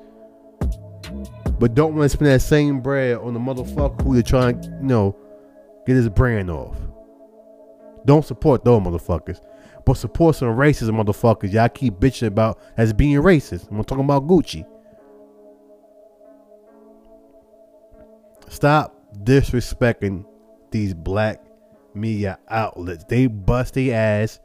but 1.59 1.73
don't 1.73 1.95
want 1.95 2.09
to 2.09 2.17
spend 2.17 2.31
that 2.31 2.41
same 2.41 2.79
bread 2.79 3.17
on 3.17 3.33
the 3.33 3.39
motherfucker 3.39 4.01
who 4.01 4.13
they're 4.13 4.23
trying, 4.23 4.63
you 4.63 4.71
know, 4.81 5.15
get 5.85 5.95
his 5.95 6.09
brand 6.09 6.49
off. 6.49 6.77
Don't 8.05 8.25
support 8.25 8.63
those 8.63 8.81
motherfuckers, 8.81 9.41
but 9.85 9.95
support 9.95 10.37
some 10.37 10.49
racist 10.49 10.89
motherfuckers 10.89 11.51
y'all 11.51 11.67
keep 11.69 11.95
bitching 11.95 12.27
about 12.27 12.59
as 12.77 12.93
being 12.93 13.17
racist. 13.17 13.69
I'm 13.69 13.83
talking 13.83 14.05
about 14.05 14.25
Gucci. 14.25 14.65
Stop 18.47 18.95
disrespecting 19.23 20.25
these 20.71 20.93
black 20.93 21.43
media 21.93 22.39
outlets. 22.49 23.03
They 23.03 23.27
bust 23.27 23.73
their 23.73 23.95
ass 23.95 24.39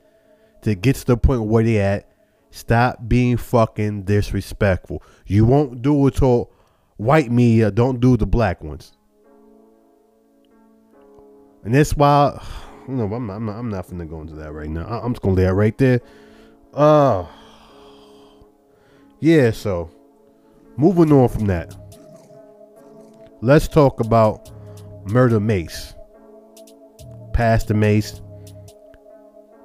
to 0.63 0.75
get 0.75 0.97
to 0.97 1.07
the 1.07 1.17
point 1.17 1.43
where 1.43 1.65
they 1.65 1.81
at. 1.81 2.09
Stop 2.51 2.99
being 3.09 3.37
fucking 3.37 4.05
disrespectful. 4.05 5.03
You 5.27 5.45
won't 5.45 5.83
do 5.83 6.07
it 6.07 6.17
to 6.17 6.49
white 6.97 7.31
media. 7.31 7.71
Don't 7.71 8.01
do 8.01 8.17
the 8.17 8.27
black 8.27 8.63
ones. 8.63 8.93
And 11.65 11.75
that's 11.75 11.97
why, 11.97 12.41
you 12.89 12.95
know, 12.95 13.13
I'm 13.13 13.27
not, 13.27 13.37
I'm 13.37 13.49
I'm 13.49 13.69
not 13.71 13.87
finna 13.87 14.09
go 14.09 14.21
into 14.21 14.35
that 14.35 14.53
right 14.53 14.69
now. 14.69 14.87
I'm 14.87 15.13
just 15.13 15.23
gonna 15.23 15.37
lay 15.37 15.45
it 15.45 15.53
right 15.53 15.77
there. 15.79 16.01
Uh, 16.73 17.27
yeah. 19.21 19.51
So, 19.51 19.91
moving 20.77 21.13
on 21.13 21.29
from 21.29 21.47
that, 21.47 21.75
let's 23.41 23.69
talk 23.69 24.01
about 24.01 24.51
Murder 25.07 25.41
Mase. 25.41 25.95
Pastor 27.33 27.75
Mase, 27.75 28.23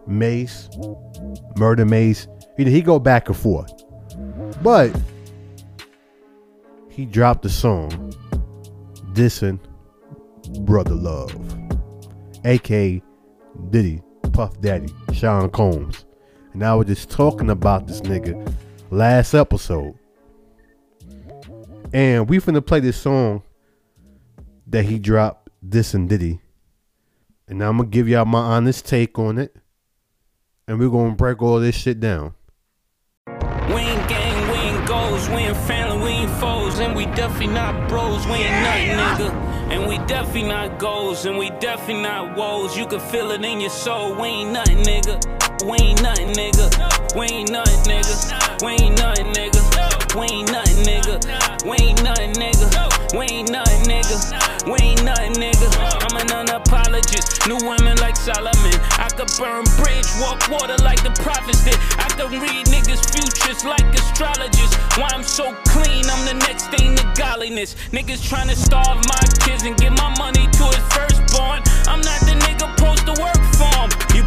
Mase, 0.07 0.69
Murder 1.55 1.85
Mase. 1.85 2.27
He, 2.57 2.65
he 2.65 2.81
go 2.81 2.99
back 2.99 3.27
and 3.27 3.37
forth. 3.37 3.71
But 4.63 4.91
he 6.99 7.05
dropped 7.05 7.45
a 7.45 7.49
song 7.49 7.89
dissing 9.13 9.57
Brother 10.65 10.95
Love, 10.95 11.33
aka 12.43 13.01
Diddy, 13.69 14.01
Puff 14.33 14.59
Daddy, 14.59 14.93
Sean 15.13 15.49
Combs. 15.49 16.03
And 16.51 16.61
I 16.61 16.75
was 16.75 16.87
just 16.87 17.09
talking 17.09 17.51
about 17.51 17.87
this 17.87 18.01
nigga 18.01 18.53
last 18.91 19.33
episode. 19.33 19.97
And 21.93 22.27
we 22.27 22.39
finna 22.39 22.65
play 22.65 22.81
this 22.81 22.97
song 22.97 23.43
that 24.67 24.83
he 24.83 24.99
dropped, 24.99 25.49
dissing 25.65 26.09
Diddy. 26.09 26.41
And 27.47 27.63
I'm 27.63 27.77
gonna 27.77 27.87
give 27.87 28.09
y'all 28.09 28.25
my 28.25 28.39
honest 28.39 28.85
take 28.85 29.17
on 29.17 29.37
it. 29.37 29.55
And 30.67 30.77
we're 30.77 30.89
gonna 30.89 31.15
break 31.15 31.41
all 31.41 31.61
this 31.61 31.75
shit 31.75 32.01
down. 32.01 32.33
Goals, 34.89 35.29
we 35.29 35.35
ain't 35.35 35.55
family, 35.55 36.03
we 36.03 36.09
ain't 36.09 36.31
foes, 36.39 36.79
and 36.79 36.95
we 36.95 37.05
definitely 37.05 37.53
not 37.53 37.87
bros, 37.87 38.25
we 38.25 38.33
ain't 38.33 38.97
nothing, 38.97 39.27
nigga. 39.27 39.29
And 39.71 39.87
we 39.87 39.99
definitely 40.07 40.49
not 40.49 40.79
goals, 40.79 41.27
and 41.27 41.37
we 41.37 41.51
definitely 41.61 42.01
not 42.01 42.35
woes. 42.35 42.75
You 42.75 42.87
can 42.87 42.99
feel 42.99 43.29
it 43.29 43.45
in 43.45 43.61
your 43.61 43.69
soul, 43.69 44.15
we 44.19 44.27
ain't 44.27 44.51
nothing, 44.51 44.79
nigga. 44.79 45.15
We 45.63 45.77
ain't 45.77 46.01
nothing, 46.01 46.29
nigga. 46.29 47.15
We 47.15 47.25
ain't 47.27 47.51
nothing, 47.51 47.93
nigga. 47.93 48.65
We 48.65 48.71
ain't 48.83 48.97
nothing, 48.97 49.27
nigga. 49.27 49.78
We 50.19 50.25
ain't 50.27 50.51
nothing, 50.51 50.83
nigga. 50.83 51.15
We 51.63 51.77
ain't 51.79 52.03
nothing, 52.03 52.33
nigga. 52.33 53.15
We 53.15 53.25
ain't 53.39 53.51
nothing, 53.51 53.83
nigga. 53.87 54.67
We 54.67 54.75
ain't 54.83 55.03
nothing, 55.05 55.31
nigga. 55.39 55.67
I'm 56.03 56.17
an 56.19 56.27
unapologist. 56.27 57.47
New 57.47 57.55
women 57.65 57.95
like 58.03 58.17
Solomon. 58.17 58.75
I 58.99 59.07
could 59.15 59.31
burn 59.39 59.63
bridge, 59.79 60.07
walk 60.19 60.43
water 60.51 60.75
like 60.83 61.01
the 61.03 61.15
prophets 61.23 61.63
did. 61.63 61.79
I 61.95 62.11
could 62.19 62.31
read 62.35 62.67
niggas' 62.67 63.07
futures 63.15 63.63
like 63.63 63.87
astrologists. 63.95 64.75
Why 64.99 65.07
I'm 65.13 65.23
so 65.23 65.55
clean, 65.71 66.03
I'm 66.11 66.25
the 66.27 66.35
next 66.45 66.67
thing 66.67 66.97
to 66.97 67.13
godliness. 67.15 67.75
Niggas 67.95 68.27
trying 68.27 68.49
to 68.49 68.57
starve 68.57 68.99
my 69.07 69.23
kids 69.47 69.63
and 69.63 69.77
give 69.77 69.93
my 69.93 70.13
money 70.19 70.51
to 70.51 70.63
his 70.67 70.85
firstborn. 70.91 71.63
I'm 71.87 72.01
not 72.01 72.19
the 72.27 72.35
nigga 72.43 72.59
supposed 72.75 73.05
to 73.07 73.21
work 73.21 73.38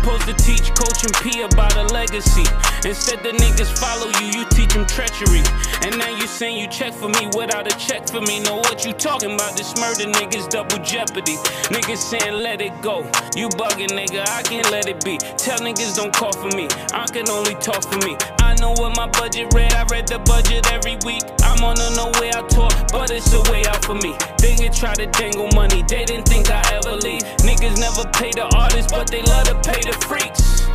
supposed 0.03 0.27
to 0.27 0.35
teach 0.35 0.75
Coach 0.75 1.05
and 1.05 1.15
P 1.23 1.43
about 1.43 1.77
a 1.77 1.85
legacy. 1.95 2.43
Instead, 2.85 3.23
the 3.23 3.31
niggas 3.39 3.71
follow 3.79 4.11
you, 4.19 4.41
you 4.41 4.45
teach 4.51 4.75
them 4.75 4.87
treachery. 4.87 5.43
And 5.83 5.97
now 5.99 6.09
you 6.09 6.27
saying 6.27 6.59
you 6.59 6.67
check 6.67 6.93
for 6.93 7.09
me 7.09 7.31
without 7.37 7.67
a 7.71 7.77
check 7.79 8.09
for 8.09 8.21
me. 8.21 8.41
Know 8.41 8.57
what 8.57 8.85
you 8.85 8.93
talking 8.93 9.35
about? 9.35 9.57
This 9.57 9.75
murder 9.79 10.11
niggas 10.11 10.51
double 10.51 10.83
jeopardy. 10.83 11.37
Niggas 11.71 11.99
saying 11.99 12.43
let 12.43 12.61
it 12.61 12.75
go. 12.83 13.03
You 13.37 13.49
bugging, 13.51 13.95
nigga, 13.95 14.27
I 14.29 14.43
can't 14.43 14.71
let 14.71 14.89
it 14.89 15.05
be. 15.05 15.19
Tell 15.19 15.59
niggas 15.59 15.97
don't 15.97 16.13
call 16.13 16.33
for 16.33 16.51
me. 16.57 16.67
I 16.93 17.07
can 17.07 17.29
only 17.29 17.55
talk 17.57 17.83
for 17.85 17.99
me. 17.99 18.17
I 18.41 18.55
know 18.61 18.73
what 18.73 18.97
my 18.97 19.07
budget 19.07 19.55
read. 19.55 19.73
I 19.75 19.85
read 19.85 20.09
the 20.09 20.19
budget 20.19 20.71
every 20.73 20.99
week. 21.07 21.23
I'm 21.45 21.63
on 21.63 21.79
a 21.79 21.95
no 21.95 22.11
way 22.21 22.33
out 22.33 22.51
tour, 22.51 22.71
but 22.91 23.11
it's 23.11 23.33
a 23.33 23.43
way 23.53 23.63
out 23.67 23.85
for 23.85 23.95
me. 23.95 24.17
They 24.39 24.53
try 24.83 24.95
to 24.95 25.07
dangle 25.07 25.49
money. 25.55 25.83
They 25.87 26.05
didn't 26.05 26.27
think 26.27 26.51
I 26.51 26.61
ever 26.75 26.97
leave. 26.97 27.23
Niggas 27.47 27.79
never 27.79 28.03
pay 28.11 28.33
the 28.33 28.51
artists, 28.57 28.91
but 28.91 29.07
they 29.07 29.23
love 29.23 29.47
to 29.47 29.55
pay 29.63 29.79
the 29.79 29.92
freaks. 30.01 30.67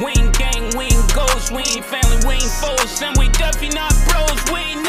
We 0.00 0.12
ain't 0.12 0.36
gang, 0.36 0.76
we 0.76 0.84
ain't 0.84 1.14
ghosts, 1.14 1.50
we 1.50 1.62
ain't 1.64 1.84
family, 1.84 2.18
we 2.26 2.34
ain't 2.34 2.52
foes, 2.60 3.02
and 3.02 3.16
we 3.16 3.28
definitely 3.30 3.70
not 3.70 3.92
bros, 4.08 4.38
we 4.52 4.60
ain't 4.60 4.85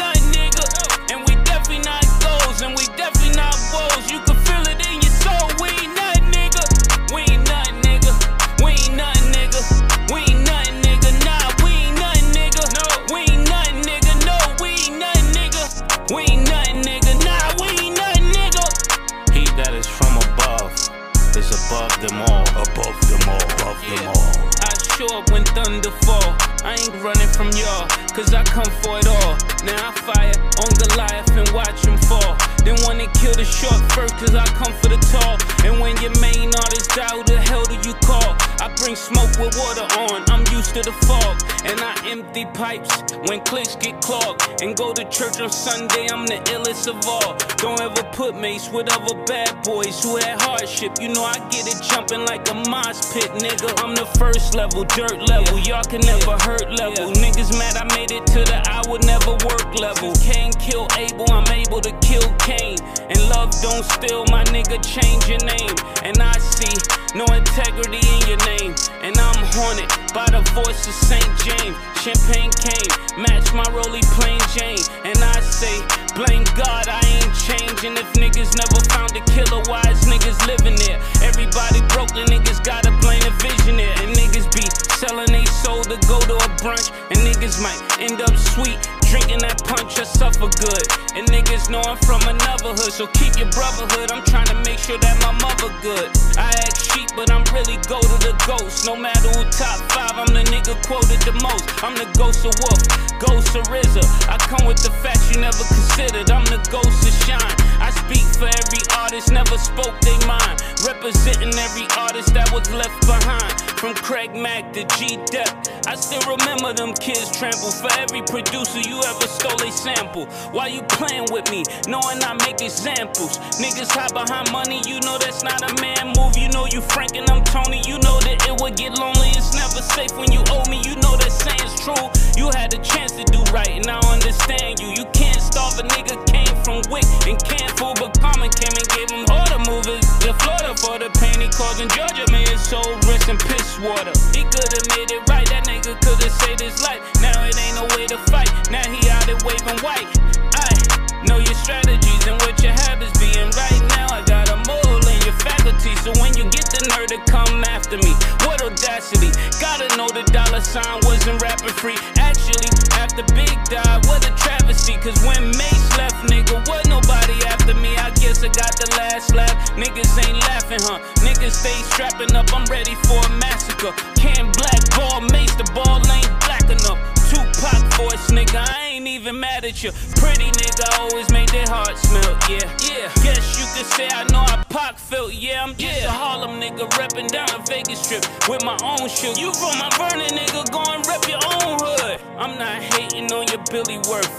go 44.78 44.92
to 44.92 45.04
church 45.10 45.40
on 45.40 45.50
Sunday, 45.50 46.06
I'm 46.06 46.24
the 46.24 46.38
illest 46.54 46.86
of 46.86 47.02
all. 47.04 47.34
Don't 47.58 47.80
ever 47.80 48.04
put 48.14 48.38
mates 48.38 48.70
with 48.70 48.86
other 48.94 49.18
bad 49.26 49.64
boys 49.64 50.00
who 50.04 50.16
had 50.16 50.40
hardship. 50.40 50.92
You 51.00 51.08
know 51.08 51.24
I 51.24 51.34
get 51.50 51.66
it 51.66 51.82
jumping 51.82 52.24
like 52.26 52.48
a 52.48 52.54
mosh 52.54 53.02
pit, 53.12 53.26
nigga. 53.42 53.74
I'm 53.82 53.96
the 53.96 54.06
first 54.22 54.54
level, 54.54 54.84
dirt 54.94 55.18
level. 55.26 55.58
Y'all 55.58 55.82
can 55.82 56.00
never 56.02 56.38
hurt 56.46 56.70
level. 56.70 57.10
Niggas 57.10 57.50
mad 57.58 57.74
I 57.74 57.84
made 57.96 58.12
it 58.12 58.24
to 58.26 58.40
the 58.46 58.62
I 58.70 58.86
would 58.88 59.04
never 59.04 59.34
work 59.50 59.74
level. 59.74 60.14
Cain 60.22 60.52
kill 60.62 60.86
Abel, 60.96 61.26
I'm 61.28 61.50
able 61.50 61.80
to 61.80 61.90
kill 61.98 62.30
Cain. 62.38 62.78
And 63.10 63.18
love 63.34 63.50
don't 63.60 63.82
steal, 63.82 64.26
my 64.30 64.44
nigga, 64.54 64.78
change 64.78 65.26
your 65.26 65.42
name. 65.42 65.74
And 66.06 66.22
I 66.22 66.38
see 66.38 66.97
no 67.14 67.24
integrity 67.32 68.00
in 68.02 68.20
your 68.28 68.40
name. 68.44 68.74
And 69.00 69.16
I'm 69.16 69.44
haunted 69.56 69.88
by 70.12 70.28
the 70.28 70.42
voice 70.52 70.86
of 70.86 70.94
St. 70.94 71.24
James. 71.40 71.76
Champagne 72.02 72.52
came, 72.52 72.90
match 73.16 73.52
my 73.54 73.64
roly 73.72 74.02
plain 74.14 74.40
Jane. 74.52 74.82
And 75.04 75.18
I 75.18 75.40
say, 75.40 75.80
blame 76.14 76.44
God, 76.54 76.88
I 76.88 77.00
ain't 77.04 77.32
changing. 77.34 77.96
If 77.96 78.12
niggas 78.14 78.52
never 78.54 78.80
found 78.92 79.16
a 79.16 79.22
killer, 79.32 79.62
why 79.66 79.82
is 79.88 80.04
niggas 80.04 80.38
living 80.46 80.76
there? 80.76 81.00
Everybody 81.24 81.80
broke, 81.88 82.12
the 82.12 82.28
niggas 82.28 82.62
gotta 82.64 82.92
blame 83.00 83.22
the 83.24 83.32
visionary. 83.40 83.94
And 84.04 84.12
niggas 84.14 84.48
be 84.52 84.68
selling 85.00 85.32
they 85.32 85.46
soul 85.46 85.82
to 85.84 85.96
go 86.06 86.20
to 86.20 86.36
a 86.36 86.48
brunch. 86.60 86.92
And 87.10 87.18
niggas 87.24 87.62
might 87.62 87.80
end 87.98 88.20
up 88.20 88.36
sweet. 88.36 88.78
Drinking 89.08 89.40
that 89.40 89.64
punch, 89.64 89.98
I 89.98 90.04
suffer 90.04 90.52
good. 90.60 90.84
And 91.16 91.24
niggas 91.32 91.47
know 91.66 91.82
I'm 91.82 91.98
from 92.06 92.22
another 92.22 92.78
hood, 92.78 92.94
so 92.94 93.10
keep 93.18 93.34
your 93.34 93.50
brotherhood. 93.50 94.14
I'm 94.14 94.22
trying 94.24 94.46
to 94.54 94.58
make 94.62 94.78
sure 94.78 94.98
that 94.98 95.18
my 95.18 95.34
mother 95.42 95.74
good. 95.82 96.14
I 96.38 96.54
act 96.62 96.78
sheep, 96.78 97.10
but 97.18 97.26
I'm 97.34 97.42
really 97.50 97.76
go 97.90 97.98
to 97.98 98.16
the 98.22 98.34
ghost. 98.46 98.86
No 98.86 98.94
matter 98.94 99.26
who 99.34 99.42
top 99.50 99.82
five, 99.90 100.14
I'm 100.14 100.30
the 100.30 100.46
nigga 100.46 100.78
quoted 100.86 101.18
the 101.26 101.34
most. 101.42 101.66
I'm 101.82 101.98
the 101.98 102.06
ghost 102.14 102.46
of 102.46 102.54
Wolf, 102.62 102.82
ghost 103.18 103.58
of 103.58 103.66
RZA. 103.66 104.06
I 104.30 104.38
come 104.38 104.62
with 104.66 104.78
the 104.78 104.94
facts 105.02 105.34
you 105.34 105.42
never 105.42 105.64
considered. 105.66 106.30
I'm 106.30 106.46
the 106.46 106.62
ghost 106.70 107.02
of 107.02 107.14
Shyne. 107.26 107.56
I 107.82 107.90
speak 107.90 108.26
for 108.38 108.46
every 108.46 108.82
artist, 108.94 109.32
never 109.32 109.58
spoke 109.58 109.98
they 110.06 110.18
mind. 110.26 110.62
Representing 110.86 111.54
every 111.58 111.90
artist 111.98 112.34
that 112.34 112.50
was 112.54 112.70
left 112.70 112.94
behind. 113.06 113.54
From 113.78 113.94
Craig 113.94 114.34
Mack 114.34 114.72
to 114.74 114.84
G 114.98 115.18
Dep. 115.26 115.50
I 115.86 115.94
still 115.94 116.22
remember 116.36 116.72
them 116.74 116.92
kids 116.94 117.30
trample. 117.36 117.70
For 117.70 117.90
every 117.98 118.22
producer 118.22 118.80
you 118.80 119.00
ever 119.02 119.26
stole 119.26 119.60
a 119.62 119.70
sample. 119.72 120.26
Why 120.50 120.66
you 120.68 120.82
playing 120.82 121.26
with 121.30 121.47
me, 121.50 121.64
knowing 121.86 122.22
I 122.22 122.34
make 122.44 122.60
examples? 122.60 123.38
Niggas 123.60 123.90
hide 123.92 124.12
behind 124.12 124.52
money, 124.52 124.82
you 124.86 125.00
know 125.00 125.18
that's 125.18 125.42
not 125.42 125.62
a 125.62 125.72
man 125.80 126.12
move. 126.16 126.36
You 126.36 126.48
know 126.50 126.66
you 126.66 126.80
Frank 126.80 127.16
and 127.16 127.28
I'm 127.30 127.44
Tony, 127.44 127.82
you 127.86 127.98
know 128.00 128.20
that 128.20 128.44
it 128.46 128.60
would 128.60 128.76
get 128.76 128.98
lonely. 128.98 129.30
It's 129.34 129.54
never 129.54 129.82
safe 129.82 130.16
when 130.16 130.32
you 130.32 130.44
owe 130.52 130.64
me, 130.68 130.80
you 130.84 130.96
know 131.00 131.16
that 131.16 131.32
saying's 131.32 131.74
true. 131.80 132.08
You 132.36 132.50
had 132.54 132.72
a 132.74 132.80
chance 132.82 133.12
to 133.12 133.24
do 133.24 133.42
right, 133.52 133.70
and 133.70 133.88
I 133.88 133.98
understand 134.06 134.80
you. 134.80 134.88
You 134.94 135.04
can't 135.12 135.40
starve 135.40 135.78
a 135.78 135.84
nigga, 135.88 136.14
came 136.28 136.54
from 136.62 136.82
Wick 136.92 137.06
and 137.26 137.38
can't 137.42 137.72
fool, 137.78 137.94
but 137.96 138.14
Common 138.20 138.50
came 138.50 138.74
and 138.76 138.88
gave 138.94 139.10
him 139.10 139.24
all 139.32 139.46
the 139.48 139.60
movers. 139.66 140.04
The 140.20 140.36
Florida 140.38 140.76
for 140.76 140.98
the 140.98 141.10
pain 141.18 141.40
he 141.40 141.48
caused 141.48 141.80
in 141.80 141.88
Georgia, 141.88 142.28
man, 142.30 142.46
his 142.46 142.60
soul 142.60 142.84
rest 143.08 143.28
in 143.28 143.38
piss 143.38 143.78
water. 143.80 144.12
He 144.36 144.44
could've 144.44 144.86
made 144.94 145.10
it 145.10 145.22
right, 145.28 145.48
that 145.48 145.66
nigga 145.66 145.96
could've 146.04 146.32
saved 146.44 146.60
his 146.60 146.82
life. 146.82 147.00
Now 147.20 147.44
it 147.44 147.56
ain't 147.56 147.76
no 147.76 147.88
way 147.96 148.06
to 148.06 148.18
fight, 148.30 148.50
now 148.70 148.84
he 148.84 149.00
out 149.08 149.24
there 149.26 149.40
waving 149.44 149.80
white. 149.80 150.06
I 150.54 150.87
know 151.26 151.38
your 151.38 151.54
strategies 151.54 152.26
and 152.26 152.36
what 152.42 152.62
your 152.62 152.72
habits 152.72 153.16
be, 153.18 153.32
and 153.38 153.50
right 153.56 153.82
now 153.96 154.06
I 154.12 154.22
got 154.26 154.48
a 154.50 154.56
mole 154.68 155.02
in 155.08 155.18
your 155.26 155.34
faculty. 155.40 155.94
So 156.04 156.12
when 156.20 156.36
you 156.36 156.44
get 156.50 156.68
the 156.70 156.86
nerve 156.94 157.10
to 157.14 157.18
come 157.30 157.64
after 157.64 157.96
me, 157.98 158.12
what 158.46 158.62
audacity? 158.62 159.32
Gotta 159.58 159.88
know 159.96 160.08
the 160.08 160.22
dollar 160.30 160.60
sign 160.60 161.00
wasn't 161.02 161.42
rapping 161.42 161.74
free. 161.74 161.98
Actually, 162.18 162.70
after 163.00 163.24
Big 163.34 163.52
died, 163.66 164.06
what 164.06 164.22
a 164.22 164.32
travesty. 164.36 164.94
Cause 164.98 165.18
when 165.26 165.50
Mase 165.56 165.88
left, 165.98 166.22
nigga, 166.30 166.62
was 166.68 166.86
nobody 166.86 167.36
after 167.46 167.74
me. 167.74 167.96
I 167.96 168.10
guess 168.14 168.44
I 168.44 168.48
got 168.48 168.72
the 168.78 168.88
last 168.96 169.34
laugh. 169.34 169.56
Niggas 169.74 170.12
ain't 170.22 170.38
laughing, 170.46 170.82
huh? 170.82 171.00
Niggas 171.26 171.58
stay 171.58 171.76
strapping 171.90 172.34
up, 172.36 172.52
I'm 172.54 172.64
ready 172.66 172.94
for 173.08 173.18
a 173.18 173.30
massacre. 173.38 173.92
Can't 174.14 174.54
blackball 174.54 175.20
Mase, 175.32 175.54
the 175.56 175.66
ball 175.74 175.98
ain't 176.10 176.30
black 176.46 176.70
enough. 176.70 177.17
Tupac 177.28 177.82
voice, 177.94 178.30
nigga. 178.30 178.56
I 178.56 178.88
ain't 178.92 179.06
even 179.06 179.38
mad 179.38 179.64
at 179.64 179.82
you. 179.82 179.92
Pretty 180.16 180.48
nigga 180.50 180.98
always 180.98 181.30
make 181.30 181.50
their 181.52 181.68
hearts 181.68 182.10
melt, 182.12 182.38
yeah. 182.48 182.64
Yeah. 182.80 183.12
Guess 183.22 183.58
you 183.58 183.66
could 183.76 183.90
say 183.92 184.08
I 184.08 184.24
know 184.32 184.44
how 184.48 184.62
Pac 184.64 184.98
felt, 184.98 185.34
yeah. 185.34 185.62
I'm 185.62 185.74
just 185.76 186.04
a 186.04 186.10
Harlem 186.10 186.60
nigga 186.60 186.88
reppin' 186.96 187.28
down 187.28 187.48
a 187.52 187.62
Vegas 187.66 188.00
strip 188.00 188.24
with 188.48 188.64
my 188.64 188.78
own 188.82 189.08
shit. 189.08 189.38
You 189.38 189.52
from 189.52 189.76
my 189.78 189.90
burning 189.98 190.32
nigga, 190.32 190.70
go 190.72 190.82
and 190.88 191.06
rep 191.06 191.28
your 191.28 191.42
own 191.44 191.78
hood. 191.80 192.20
I'm 192.38 192.56
not 192.58 192.82
hating 192.82 193.30
on 193.32 193.46
your 193.48 193.62
Billy 193.70 193.98
Worth. 194.08 194.32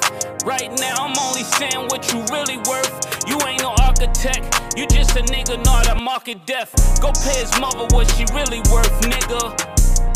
Right 0.45 0.71
now, 0.79 1.05
I'm 1.05 1.15
only 1.19 1.43
saying 1.43 1.87
what 1.89 2.11
you 2.11 2.23
really 2.33 2.57
worth. 2.69 2.89
You 3.27 3.37
ain't 3.45 3.61
no 3.61 3.75
architect, 3.85 4.77
you 4.77 4.87
just 4.87 5.11
a 5.15 5.21
nigga, 5.21 5.63
not 5.63 5.87
a 5.87 5.95
market 5.95 6.45
deaf. 6.45 6.73
Go 7.01 7.11
pay 7.11 7.39
his 7.41 7.51
mother 7.59 7.85
what 7.93 8.09
she 8.11 8.25
really 8.33 8.61
worth, 8.71 8.89
nigga. 9.05 10.08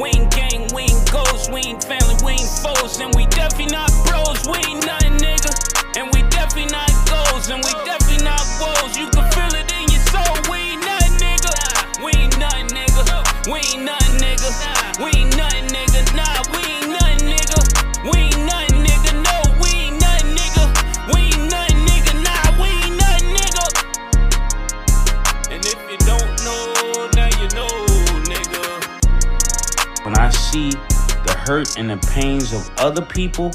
We 0.00 0.08
ain't 0.08 0.30
gang, 0.32 0.68
we 0.72 0.82
ain't 0.88 1.12
ghosts, 1.12 1.50
we 1.50 1.60
ain't 1.60 1.84
family, 1.84 2.16
we 2.24 2.32
ain't 2.32 2.52
foes, 2.64 2.98
and 2.98 3.14
we 3.14 3.26
definitely 3.26 3.66
not 3.66 3.92
bros, 4.08 4.40
we 4.48 4.56
ain't 4.64 4.86
nothing, 4.86 5.20
nigga. 5.20 5.52
And 6.00 6.08
we 6.14 6.22
definitely 6.32 6.72
not 6.72 6.88
goals, 7.04 7.50
and 7.50 7.62
we 7.62 7.72
definitely 7.84 8.24
not 8.24 8.40
woes. 8.56 8.96
You 8.96 9.10
can 9.12 9.28
feel 9.36 9.52
it 9.52 9.68
in 9.68 9.84
your 9.92 10.00
soul, 10.08 10.32
we 10.48 10.72
ain't 10.72 10.80
nothing, 10.80 11.20
nigga. 11.20 11.52
We 12.02 12.10
ain't 12.16 12.38
nothing, 12.38 12.68
nigga. 12.72 13.04
We 13.52 13.58
ain't 13.60 13.84
nothing, 13.84 14.16
nigga. 14.16 14.48
We 15.04 15.10
ain't 15.12 15.36
nothing, 15.36 15.68
When 30.04 30.18
I 30.18 30.30
see 30.30 30.70
the 30.70 31.44
hurt 31.46 31.78
and 31.78 31.88
the 31.88 31.96
pains 32.08 32.52
of 32.52 32.68
other 32.76 33.02
people 33.02 33.52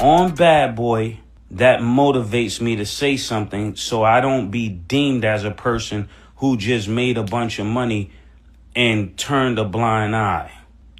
on 0.00 0.34
Bad 0.34 0.74
Boy, 0.74 1.20
that 1.50 1.80
motivates 1.80 2.62
me 2.62 2.76
to 2.76 2.86
say 2.86 3.18
something 3.18 3.76
so 3.76 4.02
I 4.02 4.22
don't 4.22 4.50
be 4.50 4.70
deemed 4.70 5.26
as 5.26 5.44
a 5.44 5.50
person 5.50 6.08
who 6.36 6.56
just 6.56 6.88
made 6.88 7.18
a 7.18 7.22
bunch 7.22 7.58
of 7.58 7.66
money 7.66 8.10
and 8.74 9.18
turned 9.18 9.58
a 9.58 9.66
blind 9.66 10.16
eye. 10.16 10.50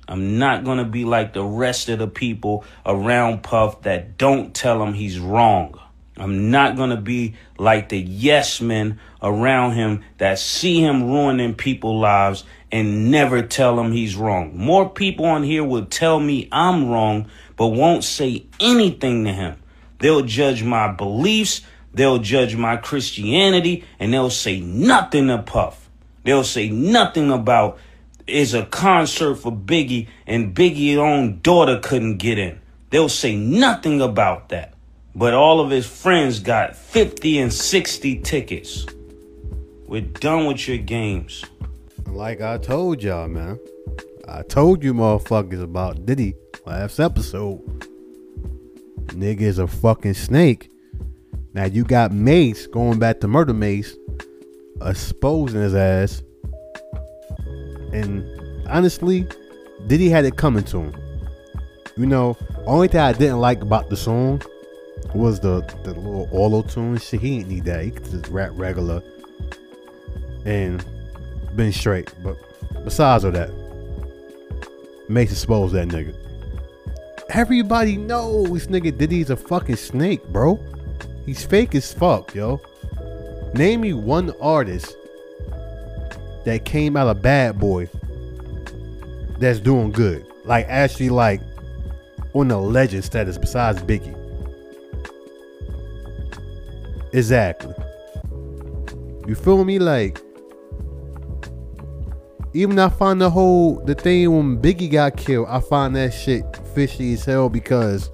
I'm 0.06 0.38
not 0.38 0.62
going 0.62 0.76
to 0.76 0.84
be 0.84 1.06
like 1.06 1.32
the 1.32 1.42
rest 1.42 1.88
of 1.88 1.98
the 1.98 2.06
people 2.06 2.66
around 2.84 3.42
Puff 3.42 3.80
that 3.82 4.18
don't 4.18 4.54
tell 4.54 4.82
him 4.82 4.92
he's 4.92 5.18
wrong. 5.18 5.80
I'm 6.18 6.50
not 6.50 6.76
going 6.76 6.90
to 6.90 6.98
be 6.98 7.34
like 7.56 7.88
the 7.88 7.98
yes 7.98 8.60
men 8.60 9.00
around 9.22 9.72
him 9.72 10.04
that 10.18 10.38
see 10.38 10.80
him 10.80 11.04
ruining 11.04 11.54
people's 11.54 12.02
lives 12.02 12.44
and 12.72 13.10
never 13.10 13.42
tell 13.42 13.78
him 13.78 13.92
he's 13.92 14.16
wrong. 14.16 14.56
More 14.56 14.88
people 14.88 15.26
on 15.26 15.42
here 15.42 15.62
will 15.62 15.84
tell 15.84 16.18
me 16.18 16.48
I'm 16.50 16.88
wrong, 16.88 17.28
but 17.56 17.68
won't 17.68 18.02
say 18.02 18.46
anything 18.58 19.26
to 19.26 19.32
him. 19.32 19.62
They'll 19.98 20.22
judge 20.22 20.64
my 20.64 20.90
beliefs, 20.90 21.60
they'll 21.92 22.18
judge 22.18 22.56
my 22.56 22.78
Christianity, 22.78 23.84
and 24.00 24.12
they'll 24.12 24.30
say 24.30 24.58
nothing 24.58 25.28
to 25.28 25.38
Puff. 25.38 25.88
They'll 26.24 26.44
say 26.44 26.70
nothing 26.70 27.30
about 27.30 27.78
is 28.26 28.54
a 28.54 28.64
concert 28.64 29.34
for 29.34 29.52
Biggie 29.52 30.08
and 30.26 30.54
Biggie's 30.54 30.96
own 30.96 31.40
daughter 31.40 31.78
couldn't 31.80 32.18
get 32.18 32.38
in. 32.38 32.60
They'll 32.90 33.08
say 33.08 33.36
nothing 33.36 34.00
about 34.00 34.48
that. 34.50 34.74
But 35.14 35.34
all 35.34 35.60
of 35.60 35.70
his 35.70 35.86
friends 35.86 36.38
got 36.40 36.76
50 36.76 37.38
and 37.38 37.52
60 37.52 38.20
tickets. 38.20 38.86
We're 39.86 40.00
done 40.00 40.46
with 40.46 40.66
your 40.68 40.78
games. 40.78 41.44
Like 42.12 42.42
I 42.42 42.58
told 42.58 43.02
y'all, 43.02 43.26
man. 43.26 43.58
I 44.28 44.42
told 44.42 44.84
you 44.84 44.92
motherfuckers 44.92 45.62
about 45.62 46.04
Diddy 46.04 46.34
last 46.66 47.00
episode. 47.00 47.58
Nigga 49.06 49.40
is 49.40 49.58
a 49.58 49.66
fucking 49.66 50.14
snake. 50.14 50.70
Now 51.54 51.64
you 51.64 51.84
got 51.84 52.12
Mase 52.12 52.66
going 52.66 52.98
back 52.98 53.20
to 53.20 53.28
murder 53.28 53.54
Mase, 53.54 53.96
exposing 54.82 55.62
his 55.62 55.74
ass. 55.74 56.22
And 57.92 58.24
honestly, 58.68 59.26
Diddy 59.86 60.10
had 60.10 60.26
it 60.26 60.36
coming 60.36 60.64
to 60.64 60.82
him. 60.82 60.94
You 61.96 62.06
know, 62.06 62.36
only 62.66 62.88
thing 62.88 63.00
I 63.00 63.14
didn't 63.14 63.40
like 63.40 63.62
about 63.62 63.88
the 63.88 63.96
song 63.96 64.42
was 65.14 65.40
the 65.40 65.60
the 65.84 65.94
little 65.94 66.28
auto 66.30 66.62
tune 66.62 66.98
shit. 66.98 67.20
He 67.20 67.38
didn't 67.38 67.48
need 67.48 67.64
that. 67.64 67.84
He 67.84 67.90
could 67.90 68.04
just 68.04 68.28
rap 68.28 68.50
regular 68.54 69.02
and 70.44 70.84
been 71.56 71.72
straight. 71.72 72.12
But 72.22 72.36
besides 72.84 73.24
all 73.24 73.32
that, 73.32 73.50
Mase 75.08 75.32
exposed 75.32 75.74
that 75.74 75.88
nigga. 75.88 76.14
Everybody 77.30 77.96
knows 77.96 78.50
this 78.50 78.66
nigga 78.66 78.96
Diddy's 78.96 79.30
a 79.30 79.36
fucking 79.36 79.76
snake, 79.76 80.22
bro. 80.28 80.58
He's 81.24 81.44
fake 81.44 81.74
as 81.74 81.92
fuck, 81.92 82.34
yo. 82.34 82.60
Name 83.54 83.82
me 83.82 83.92
one 83.92 84.32
artist 84.40 84.96
that 86.44 86.64
came 86.64 86.96
out 86.96 87.08
of 87.08 87.22
Bad 87.22 87.58
Boy 87.58 87.88
that's 89.38 89.60
doing 89.60 89.92
good. 89.92 90.26
Like 90.44 90.66
actually 90.68 91.10
like 91.10 91.40
on 92.34 92.48
the 92.48 92.58
legend 92.58 93.04
status 93.04 93.38
besides 93.38 93.80
Biggie. 93.82 94.18
Exactly. 97.12 97.74
You 99.26 99.34
feel 99.34 99.64
me? 99.64 99.78
Like 99.78 100.20
even 102.54 102.78
I 102.78 102.88
find 102.88 103.20
the 103.20 103.30
whole 103.30 103.76
the 103.84 103.94
thing 103.94 104.30
when 104.30 104.60
Biggie 104.60 104.90
got 104.90 105.16
killed, 105.16 105.46
I 105.48 105.60
find 105.60 105.96
that 105.96 106.12
shit 106.12 106.44
fishy 106.74 107.14
as 107.14 107.24
hell 107.24 107.48
because 107.48 108.10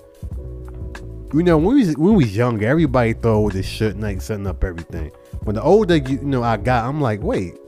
you 1.35 1.43
know 1.43 1.59
when 1.59 1.75
we 1.75 1.87
was, 1.87 1.97
when 1.97 2.15
we 2.15 2.25
was 2.25 2.37
younger, 2.37 2.67
everybody 2.67 3.15
thought 3.15 3.47
oh, 3.47 3.51
this 3.51 3.67
shit 3.67 3.99
like 3.99 4.23
setting 4.23 4.47
up 4.47 4.63
everything. 4.63 5.11
When 5.43 5.57
the 5.57 5.63
older 5.63 5.97
you, 5.97 6.19
you 6.19 6.25
know 6.25 6.43
I 6.43 6.57
got, 6.57 6.85
I'm 6.85 7.01
like, 7.01 7.21
wait, 7.23 7.59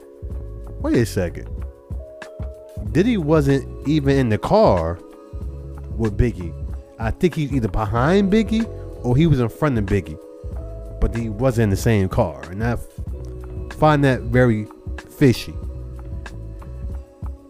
wait 0.79 0.95
a 0.95 1.05
second. 1.05 1.49
Diddy 2.91 3.17
wasn't 3.17 3.87
even 3.87 4.17
in 4.17 4.29
the 4.29 4.37
car 4.37 4.97
with 5.97 6.17
Biggie. 6.17 6.53
I 6.99 7.11
think 7.11 7.35
he's 7.35 7.51
either 7.51 7.67
behind 7.67 8.31
Biggie 8.31 8.65
or 9.03 9.17
he 9.17 9.27
was 9.27 9.39
in 9.39 9.49
front 9.49 9.77
of 9.77 9.85
Biggie, 9.85 10.19
but 11.01 11.15
he 11.15 11.29
wasn't 11.29 11.63
in 11.63 11.69
the 11.69 11.77
same 11.77 12.07
car, 12.07 12.41
and 12.49 12.63
I 12.63 12.77
find 13.73 14.03
that 14.03 14.21
very 14.21 14.67
fishy. 15.17 15.53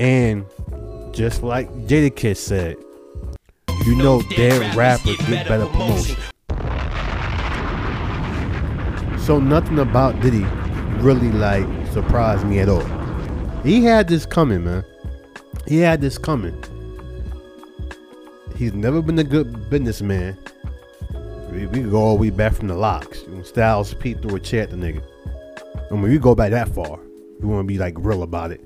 And 0.01 0.47
just 1.13 1.43
like 1.43 1.69
Jadakiss 1.85 2.37
said, 2.37 2.75
you 3.85 3.95
know 3.95 4.23
dead 4.35 4.75
rappers 4.75 5.15
get 5.27 5.47
better 5.47 5.67
promotion. 5.67 6.17
So 9.19 9.39
nothing 9.39 9.77
about 9.77 10.19
Diddy 10.19 10.43
really 11.03 11.31
like 11.31 11.67
surprised 11.93 12.47
me 12.47 12.57
at 12.57 12.67
all. 12.67 12.83
He 13.61 13.83
had 13.83 14.07
this 14.07 14.25
coming, 14.25 14.63
man. 14.63 14.83
He 15.67 15.77
had 15.77 16.01
this 16.01 16.17
coming. 16.17 16.59
He's 18.55 18.73
never 18.73 19.03
been 19.03 19.19
a 19.19 19.23
good 19.23 19.69
businessman. 19.69 20.35
We, 21.51 21.67
we 21.67 21.81
go 21.81 21.97
all 21.97 22.15
the 22.15 22.21
way 22.21 22.29
back 22.31 22.53
from 22.53 22.69
the 22.69 22.75
LOX. 22.75 23.21
When 23.27 23.45
Styles 23.45 23.93
P 23.93 24.15
threw 24.15 24.37
a 24.37 24.39
chair 24.39 24.63
at 24.63 24.71
the 24.71 24.77
nigga. 24.77 25.03
I 25.91 25.93
mean, 25.93 26.01
we 26.01 26.17
go 26.17 26.33
back 26.33 26.49
that 26.49 26.69
far. 26.69 26.99
You 27.39 27.47
want 27.47 27.67
to 27.67 27.67
be 27.67 27.77
like 27.77 27.93
real 27.99 28.23
about 28.23 28.51
it. 28.51 28.61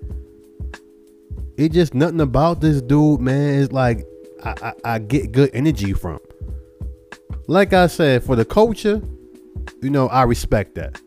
It 1.58 1.72
just 1.72 1.94
nothing 1.94 2.20
about 2.20 2.60
this 2.60 2.82
dude, 2.82 3.22
man. 3.22 3.62
It's 3.62 3.72
like 3.72 4.06
I, 4.44 4.56
I, 4.62 4.74
I 4.96 5.00
get 5.00 5.32
good 5.32 5.52
energy 5.54 5.94
from. 5.94 6.20
Like 7.48 7.74
I 7.74 7.88
said, 7.88 8.24
for 8.24 8.36
the 8.36 8.44
culture, 8.44 9.02
you 9.82 9.90
know, 9.90 10.08
I 10.10 10.24
respect 10.24 10.76
that. 10.76 11.00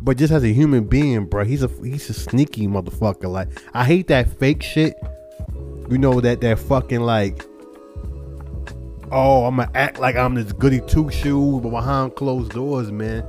But 0.00 0.16
just 0.16 0.32
as 0.32 0.42
a 0.42 0.52
human 0.52 0.84
being, 0.84 1.26
bro, 1.26 1.44
he's 1.44 1.62
a 1.62 1.68
he's 1.82 2.08
a 2.10 2.14
sneaky 2.14 2.66
motherfucker. 2.66 3.30
Like 3.30 3.48
I 3.74 3.84
hate 3.84 4.08
that 4.08 4.28
fake 4.38 4.62
shit. 4.62 4.94
You 5.88 5.98
know 5.98 6.20
that 6.20 6.40
that 6.40 6.58
fucking 6.58 7.00
like, 7.00 7.44
oh, 9.12 9.46
I'm 9.46 9.56
gonna 9.56 9.70
act 9.74 10.00
like 10.00 10.16
I'm 10.16 10.34
this 10.34 10.52
goody 10.52 10.80
two 10.80 11.10
shoes, 11.10 11.60
but 11.62 11.70
behind 11.70 12.16
closed 12.16 12.52
doors, 12.52 12.90
man. 12.90 13.24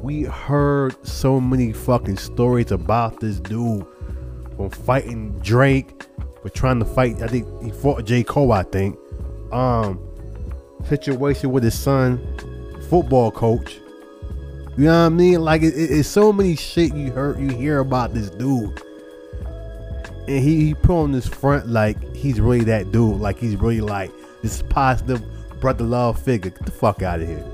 We 0.00 0.22
heard 0.22 0.94
so 1.06 1.40
many 1.40 1.72
fucking 1.72 2.16
stories 2.16 2.72
about 2.72 3.20
this 3.20 3.38
dude 3.38 3.86
from 4.60 4.84
fighting 4.84 5.38
Drake, 5.40 6.04
for 6.42 6.50
trying 6.50 6.78
to 6.80 6.84
fight. 6.84 7.22
I 7.22 7.28
think 7.28 7.46
he 7.62 7.70
fought 7.70 8.04
J 8.04 8.22
Cole. 8.22 8.52
I 8.52 8.62
think. 8.64 8.98
Um, 9.52 9.98
situation 10.86 11.50
with 11.50 11.64
his 11.64 11.78
son, 11.78 12.18
football 12.88 13.30
coach. 13.30 13.78
You 14.76 14.84
know 14.84 15.00
what 15.00 15.06
I 15.06 15.08
mean? 15.08 15.40
Like 15.40 15.62
it, 15.62 15.74
it- 15.74 15.90
it's 15.90 16.08
so 16.08 16.32
many 16.32 16.56
shit 16.56 16.94
you 16.94 17.10
heard 17.10 17.40
you 17.40 17.48
hear 17.48 17.78
about 17.80 18.12
this 18.14 18.30
dude. 18.30 18.80
And 20.28 20.38
he, 20.44 20.66
he 20.66 20.74
put 20.74 21.02
on 21.02 21.12
this 21.12 21.26
front 21.26 21.68
like 21.68 21.96
he's 22.14 22.40
really 22.40 22.64
that 22.64 22.92
dude. 22.92 23.18
Like 23.20 23.38
he's 23.38 23.56
really 23.56 23.80
like 23.80 24.12
this 24.42 24.62
positive 24.62 25.22
brother 25.60 25.84
love 25.84 26.20
figure. 26.20 26.50
Get 26.50 26.64
the 26.66 26.70
fuck 26.70 27.02
out 27.02 27.20
of 27.20 27.26
here. 27.28 27.44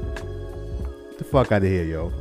Get 1.11 1.19
the 1.19 1.25
fuck 1.25 1.53
out 1.53 1.63
of 1.63 1.69
here, 1.69 1.85
yo. 1.85 2.13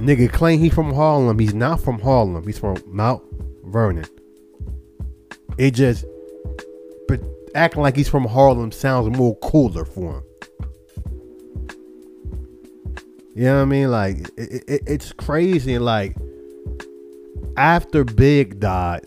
Nigga 0.00 0.32
claim 0.32 0.58
he 0.60 0.70
from 0.70 0.94
Harlem. 0.94 1.38
He's 1.38 1.52
not 1.54 1.80
from 1.80 1.98
Harlem. 2.00 2.46
He's 2.46 2.58
from 2.58 2.76
Mount 2.86 3.22
Vernon. 3.68 4.06
It 5.58 5.72
just 5.72 6.04
but 7.06 7.20
acting 7.54 7.82
like 7.82 7.96
he's 7.96 8.08
from 8.08 8.24
Harlem 8.24 8.72
sounds 8.72 9.16
more 9.16 9.36
cooler 9.36 9.84
for 9.84 10.18
him. 10.18 10.22
You 13.34 13.44
know 13.44 13.56
what 13.56 13.62
I 13.62 13.64
mean? 13.66 13.90
Like 13.90 14.16
it, 14.36 14.64
it, 14.68 14.82
it's 14.86 15.12
crazy. 15.12 15.78
Like 15.78 16.16
after 17.56 18.04
Big 18.04 18.60
died, 18.60 19.06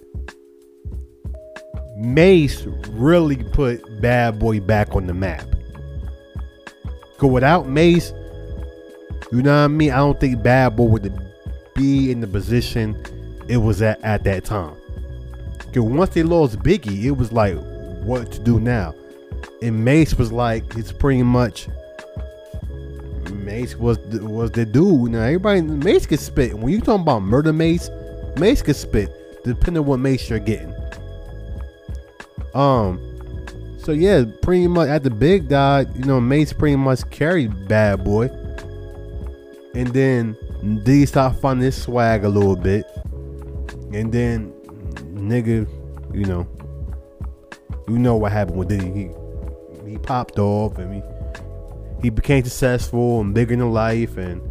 Mase 1.98 2.66
really 2.90 3.38
put 3.38 3.82
Bad 4.02 4.40
Boy 4.40 4.60
back 4.60 4.96
on 4.96 5.08
the 5.08 5.14
map. 5.14 5.46
Cause 7.18 7.30
without 7.30 7.68
Mase, 7.68 8.14
you 9.32 9.42
know 9.42 9.52
what 9.52 9.66
I 9.66 9.68
mean? 9.68 9.92
I 9.92 9.98
don't 9.98 10.20
think 10.20 10.42
Bad 10.42 10.76
Boy 10.76 10.86
would 10.86 11.14
be 11.76 12.12
in 12.12 12.22
the 12.22 12.28
position 12.28 12.96
it 13.48 13.58
was 13.58 13.82
at 13.82 14.02
at 14.04 14.24
that 14.26 14.46
time. 14.46 14.76
Once 15.76 16.14
they 16.14 16.24
lost 16.24 16.60
Biggie, 16.60 17.04
it 17.04 17.12
was 17.12 17.32
like, 17.32 17.56
what 18.04 18.32
to 18.32 18.40
do 18.40 18.60
now? 18.60 18.94
And 19.62 19.86
Mase 19.86 20.16
was 20.16 20.32
like, 20.32 20.76
it's 20.76 20.92
pretty 20.92 21.24
much 21.24 21.68
Mase 23.32 23.76
was 23.76 23.98
was 24.00 24.52
the 24.52 24.66
dude. 24.66 25.12
Now 25.12 25.22
everybody 25.22 25.62
Mase 25.62 26.06
could 26.06 26.20
spit. 26.20 26.54
When 26.54 26.74
you 26.74 26.80
talking 26.80 27.02
about 27.02 27.22
murder 27.22 27.54
Mase, 27.54 27.90
Mase 28.38 28.62
could 28.62 28.76
spit, 28.76 29.10
depending 29.44 29.82
on 29.82 29.88
what 29.88 30.00
Mase 30.00 30.30
you're 30.30 30.40
getting. 30.40 30.74
Um, 32.54 33.00
so 33.78 33.94
yeah, 33.94 34.26
pretty 34.42 34.68
much 34.68 34.90
at 34.90 35.04
the 35.04 35.10
big 35.10 35.48
died, 35.48 35.96
you 35.96 36.04
know, 36.04 36.20
Mase 36.20 36.54
pretty 36.54 36.76
much 36.76 37.10
carried 37.10 37.68
Bad 37.68 38.04
Boy, 38.04 38.26
and 39.74 39.88
then 39.88 40.36
D 40.84 41.06
stopped 41.06 41.40
finding 41.40 41.66
his 41.66 41.82
swag 41.82 42.26
a 42.26 42.30
little 42.30 42.56
bit, 42.56 42.86
and 43.94 44.12
then 44.12 44.52
nigga, 45.14 45.68
you 46.14 46.26
know, 46.26 46.48
you 47.88 47.98
know 47.98 48.16
what 48.16 48.32
happened 48.32 48.58
with 48.58 48.70
Diddy. 48.70 48.92
He 48.92 49.10
he 49.90 49.98
popped 49.98 50.40
off 50.40 50.78
and 50.78 50.94
he 50.94 51.02
he 52.02 52.10
became 52.10 52.44
successful 52.44 53.22
and 53.22 53.34
bigger 53.34 53.56
than 53.56 53.72
life 53.72 54.18
and 54.18 54.42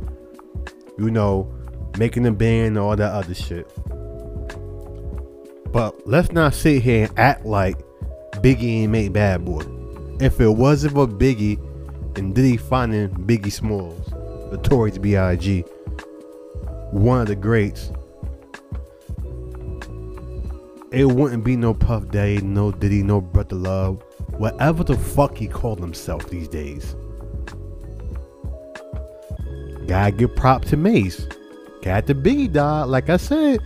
you 0.98 1.10
know 1.10 1.52
making 1.98 2.26
a 2.26 2.32
band 2.32 2.68
and 2.68 2.78
all 2.78 2.96
that 2.96 3.12
other 3.12 3.34
shit. 3.34 3.70
But 5.72 6.06
let's 6.06 6.32
not 6.32 6.54
sit 6.54 6.82
here 6.82 7.06
and 7.06 7.18
act 7.18 7.46
like 7.46 7.78
Biggie 8.42 8.82
ain't 8.82 8.92
made 8.92 9.12
Bad 9.12 9.44
Boy. 9.44 9.62
If 10.20 10.40
it 10.40 10.48
wasn't 10.48 10.94
for 10.94 11.06
Biggie 11.06 11.58
and 12.18 12.34
Diddy 12.34 12.56
finding 12.56 13.08
Biggie 13.10 13.52
Smalls, 13.52 14.10
Notorious 14.52 14.98
B.I.G., 14.98 15.60
one 16.90 17.20
of 17.20 17.28
the 17.28 17.36
greats, 17.36 17.92
it 20.92 21.04
wouldn't 21.04 21.44
be 21.44 21.56
no 21.56 21.72
Puff 21.72 22.08
Daddy, 22.08 22.40
no 22.40 22.72
Diddy, 22.72 23.02
no 23.02 23.20
Brother 23.20 23.56
Love, 23.56 24.02
whatever 24.38 24.82
the 24.82 24.96
fuck 24.96 25.36
he 25.36 25.46
called 25.46 25.78
himself 25.78 26.28
these 26.28 26.48
days. 26.48 26.96
Gotta 29.86 30.12
give 30.12 30.34
prop 30.36 30.64
to 30.66 30.76
Mase. 30.76 31.26
Got 31.82 32.06
the 32.06 32.14
Biggie 32.14 32.52
died, 32.52 32.84
like 32.84 33.08
I 33.08 33.16
said, 33.16 33.60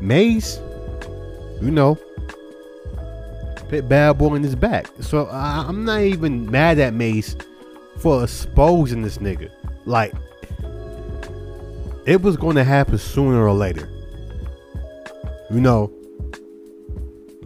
Mase, 0.00 0.60
you 1.60 1.70
know, 1.70 1.98
put 3.68 3.88
Bad 3.88 4.18
Boy 4.18 4.34
in 4.34 4.42
his 4.42 4.54
back. 4.54 4.88
So 5.00 5.26
I, 5.26 5.64
I'm 5.68 5.84
not 5.84 6.02
even 6.02 6.50
mad 6.50 6.78
at 6.78 6.94
Mase 6.94 7.36
for 7.98 8.22
exposing 8.22 9.02
this 9.02 9.18
nigga. 9.18 9.50
Like, 9.84 10.14
it 12.06 12.22
was 12.22 12.36
going 12.36 12.56
to 12.56 12.64
happen 12.64 12.98
sooner 12.98 13.46
or 13.46 13.52
later. 13.52 13.88
You 15.50 15.60
know, 15.60 15.92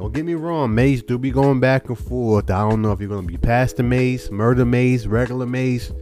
don't 0.02 0.12
get 0.12 0.24
me 0.24 0.34
wrong, 0.34 0.74
Mase 0.74 1.00
do 1.00 1.16
be 1.16 1.30
going 1.30 1.60
back 1.60 1.88
and 1.88 1.96
forth. 1.96 2.50
I 2.50 2.68
don't 2.68 2.82
know 2.82 2.90
if 2.90 2.98
you're 2.98 3.08
gonna 3.08 3.22
be 3.22 3.36
past 3.36 3.76
the 3.76 3.84
Mase, 3.84 4.32
murder 4.32 4.64
Mase, 4.64 5.06
regular 5.06 5.46
Mase. 5.46 5.92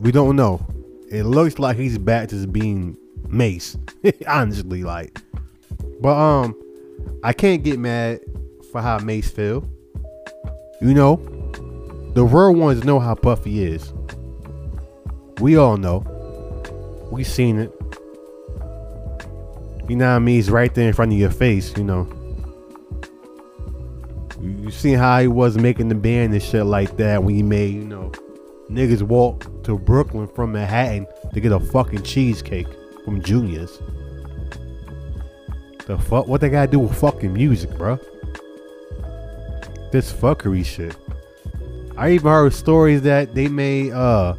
We 0.00 0.10
don't 0.10 0.34
know. 0.34 0.66
It 1.08 1.22
looks 1.22 1.60
like 1.60 1.76
he's 1.76 1.98
back 1.98 2.28
to 2.30 2.46
being 2.48 2.96
Mase. 3.28 3.78
Honestly, 4.26 4.82
like. 4.82 5.20
But 6.00 6.16
um, 6.16 6.60
I 7.22 7.32
can't 7.32 7.62
get 7.62 7.78
mad 7.78 8.18
for 8.72 8.82
how 8.82 8.98
Mase 8.98 9.30
feel. 9.30 9.64
You 10.80 10.94
know, 10.94 11.16
the 12.14 12.24
real 12.24 12.56
ones 12.56 12.82
know 12.82 12.98
how 12.98 13.14
Puffy 13.14 13.62
is. 13.62 13.92
We 15.38 15.56
all 15.56 15.76
know. 15.76 16.00
We 17.12 17.22
seen 17.22 17.60
it. 17.60 17.72
You 19.88 19.94
know 19.94 20.10
what 20.10 20.16
I 20.16 20.18
mean? 20.18 20.34
He's 20.34 20.50
right 20.50 20.74
there 20.74 20.88
in 20.88 20.92
front 20.92 21.12
of 21.12 21.18
your 21.18 21.30
face, 21.30 21.76
you 21.76 21.84
know. 21.84 22.15
You, 24.40 24.70
seen 24.70 24.98
how 24.98 25.20
he 25.20 25.28
was 25.28 25.56
making 25.56 25.88
the 25.88 25.94
band 25.94 26.32
and 26.32 26.42
shit 26.42 26.66
like 26.66 26.96
that 26.98 27.22
when 27.22 27.34
he 27.34 27.42
made, 27.42 27.74
you 27.74 27.84
know, 27.84 28.12
niggas 28.70 29.02
walk 29.02 29.62
to 29.64 29.78
Brooklyn 29.78 30.26
from 30.28 30.52
Manhattan 30.52 31.06
to 31.32 31.40
get 31.40 31.52
a 31.52 31.60
fucking 31.60 32.02
cheesecake 32.02 32.66
from 33.04 33.22
Junior's. 33.22 33.80
The 35.86 35.96
fuck? 35.96 36.26
What 36.26 36.40
they 36.40 36.50
gotta 36.50 36.70
do 36.70 36.80
with 36.80 36.98
fucking 36.98 37.32
music, 37.32 37.70
bro? 37.78 37.98
This 39.92 40.12
fuckery 40.12 40.64
shit. 40.64 40.96
I 41.96 42.10
even 42.10 42.30
heard 42.30 42.52
stories 42.52 43.02
that 43.02 43.34
they 43.34 43.48
made, 43.48 43.92
uh, 43.92 44.34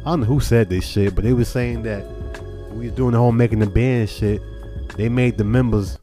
I 0.00 0.04
don't 0.04 0.20
know 0.20 0.26
who 0.26 0.38
said 0.40 0.68
this 0.68 0.86
shit, 0.86 1.14
but 1.14 1.24
they 1.24 1.32
was 1.32 1.48
saying 1.48 1.82
that 1.82 2.04
we 2.72 2.86
was 2.86 2.94
doing 2.94 3.12
the 3.12 3.18
whole 3.18 3.32
making 3.32 3.58
the 3.60 3.66
band 3.66 4.08
shit. 4.08 4.40
They 4.96 5.08
made 5.08 5.38
the 5.38 5.44
members, 5.44 5.98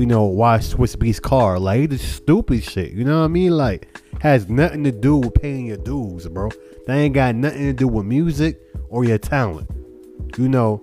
you 0.00 0.06
know, 0.06 0.24
wash 0.24 0.68
Swizz 0.68 0.96
Beatz 0.96 1.20
car. 1.20 1.58
Like, 1.58 1.92
it's 1.92 2.02
stupid 2.02 2.64
shit. 2.64 2.92
You 2.92 3.04
know 3.04 3.18
what 3.18 3.26
I 3.26 3.28
mean? 3.28 3.50
Like, 3.50 4.00
has 4.22 4.48
nothing 4.48 4.82
to 4.84 4.92
do 4.92 5.18
with 5.18 5.34
paying 5.34 5.66
your 5.66 5.76
dues, 5.76 6.26
bro. 6.26 6.48
That 6.86 6.96
ain't 6.96 7.14
got 7.14 7.34
nothing 7.34 7.66
to 7.66 7.72
do 7.74 7.86
with 7.86 8.06
music 8.06 8.58
or 8.88 9.04
your 9.04 9.18
talent. 9.18 9.70
You 10.38 10.48
know, 10.48 10.82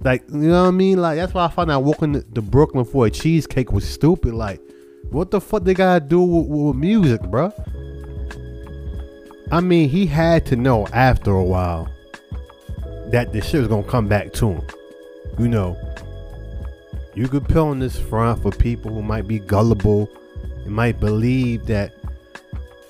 like, 0.00 0.24
you 0.30 0.38
know 0.38 0.62
what 0.62 0.68
I 0.68 0.70
mean? 0.70 1.02
Like, 1.02 1.16
that's 1.16 1.34
why 1.34 1.44
I 1.44 1.48
found 1.48 1.70
out 1.70 1.84
walking 1.84 2.14
to, 2.14 2.22
to 2.22 2.40
Brooklyn 2.40 2.86
for 2.86 3.06
a 3.06 3.10
cheesecake 3.10 3.70
was 3.72 3.86
stupid. 3.86 4.32
Like, 4.32 4.62
what 5.10 5.30
the 5.30 5.40
fuck 5.40 5.64
they 5.64 5.74
gotta 5.74 6.00
do 6.00 6.22
with, 6.22 6.46
with 6.46 6.76
music, 6.76 7.20
bro? 7.24 7.52
I 9.52 9.60
mean, 9.60 9.90
he 9.90 10.06
had 10.06 10.46
to 10.46 10.56
know 10.56 10.86
after 10.94 11.30
a 11.32 11.44
while 11.44 11.92
that 13.10 13.34
the 13.34 13.42
shit 13.42 13.60
was 13.60 13.68
gonna 13.68 13.86
come 13.86 14.08
back 14.08 14.32
to 14.34 14.52
him. 14.52 14.66
You 15.38 15.48
know, 15.48 15.76
you 17.16 17.28
could 17.28 17.44
put 17.44 17.56
on 17.56 17.78
this 17.78 17.98
front 17.98 18.42
for 18.42 18.50
people 18.50 18.92
who 18.92 19.00
might 19.02 19.26
be 19.26 19.38
gullible 19.38 20.10
and 20.64 20.68
might 20.68 21.00
believe 21.00 21.64
that 21.66 21.94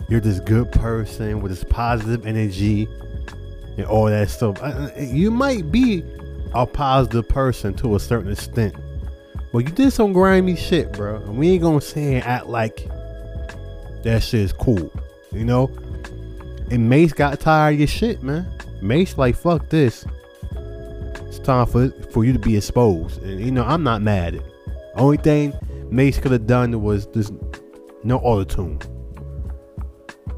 you're 0.09 0.21
this 0.21 0.41
good 0.41 0.71
person 0.73 1.41
with 1.41 1.53
this 1.53 1.62
positive 1.62 2.27
energy 2.27 2.89
and 3.79 3.87
all 3.87 4.07
that 4.07 4.29
stuff. 4.29 4.61
Uh, 4.61 4.91
You 4.99 5.31
might 5.31 5.71
be 5.71 6.03
a 6.55 6.67
positive 6.67 7.29
person 7.29 7.73
to 7.75 7.95
a 7.95 8.01
certain 8.01 8.33
extent, 8.33 8.75
but 9.53 9.59
you 9.59 9.71
did 9.71 9.93
some 9.93 10.12
grimy 10.12 10.57
shit, 10.57 10.93
bro. 10.93 11.17
And 11.17 11.39
we 11.39 11.51
ain't 11.51 11.62
gonna 11.62 11.81
say 11.81 12.17
and 12.17 12.25
act 12.25 12.47
like 12.47 12.89
that 14.03 14.25
shit 14.25 14.41
is 14.41 14.53
cool, 14.53 14.93
you 15.31 15.45
know. 15.45 15.71
And 16.73 16.89
Mase 16.89 17.12
got 17.12 17.39
tired 17.39 17.75
of 17.75 17.79
your 17.79 17.89
shit, 17.89 18.25
man. 18.25 18.45
Mase 18.83 19.17
like 19.17 19.37
fuck 19.37 19.69
this. 19.69 20.05
Time 21.47 21.67
for 21.69 21.91
for 22.11 22.25
you 22.25 22.33
to 22.33 22.41
be 22.41 22.57
exposed. 22.57 23.23
And 23.23 23.41
you 23.41 23.53
know, 23.53 23.63
I'm 23.63 23.85
not 23.85 24.03
mad 24.03 24.35
at 24.35 24.41
it. 24.41 24.53
Only 24.97 25.17
thing 25.17 25.55
Mase 25.91 26.19
could 26.19 26.33
have 26.33 26.49
done 26.49 26.83
was 26.83 27.07
just 27.07 27.33
no 28.03 28.19
auto 28.19 28.43
tune. 28.43 28.81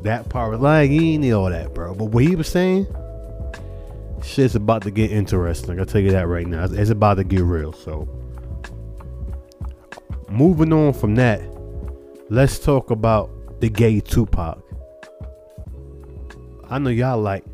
That 0.03 0.29
part 0.29 0.51
was 0.51 0.61
like 0.61 0.91
he 0.91 0.99
didn't 0.99 1.23
need 1.23 1.33
all 1.33 1.49
that, 1.49 1.73
bro. 1.73 1.95
But 1.95 2.07
what 2.07 2.25
he 2.25 2.37
was 2.37 2.47
saying, 2.47 2.87
shit's 4.23 4.55
about 4.55 4.83
to 4.83 4.91
get 4.91 5.11
interesting. 5.11 5.81
I'll 5.81 5.87
tell 5.87 6.03
you 6.03 6.11
that 6.11 6.29
right 6.29 6.47
now. 6.47 6.65
It's, 6.65 6.75
it's 6.75 6.91
about 6.91 7.15
to 7.15 7.25
get 7.25 7.41
real. 7.41 7.73
So 7.73 8.07
moving 10.29 10.75
on 10.75 10.93
from 10.93 11.15
that, 11.15 11.41
let's 12.29 12.59
talk 12.59 12.91
about 12.91 13.61
the 13.61 13.71
gay 13.71 14.01
Tupac. 14.01 14.63
I 16.69 16.79
know 16.79 16.91
y'all 16.91 17.19
like 17.19 17.45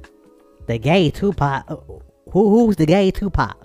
The 0.67 0.79
gay 0.79 1.13
Tupac. 1.13 2.03
Who 2.35 2.51
who's 2.51 2.75
the 2.75 2.85
gay 2.85 3.13
Tupac? 3.13 3.57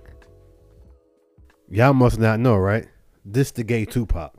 y'all 1.71 1.91
must 1.91 2.19
not 2.19 2.39
know, 2.39 2.55
right? 2.55 2.87
This 3.25 3.49
the 3.49 3.63
gay 3.63 3.83
Tupac. 3.83 4.31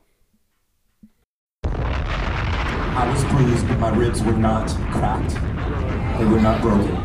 I 1.64 3.12
was 3.12 3.24
bruised, 3.24 3.66
but 3.66 3.80
my 3.80 3.88
ribs 3.88 4.22
were 4.22 4.34
not 4.34 4.68
cracked. 4.92 5.34
They 6.16 6.26
were 6.26 6.40
not 6.40 6.62
broken. 6.62 6.96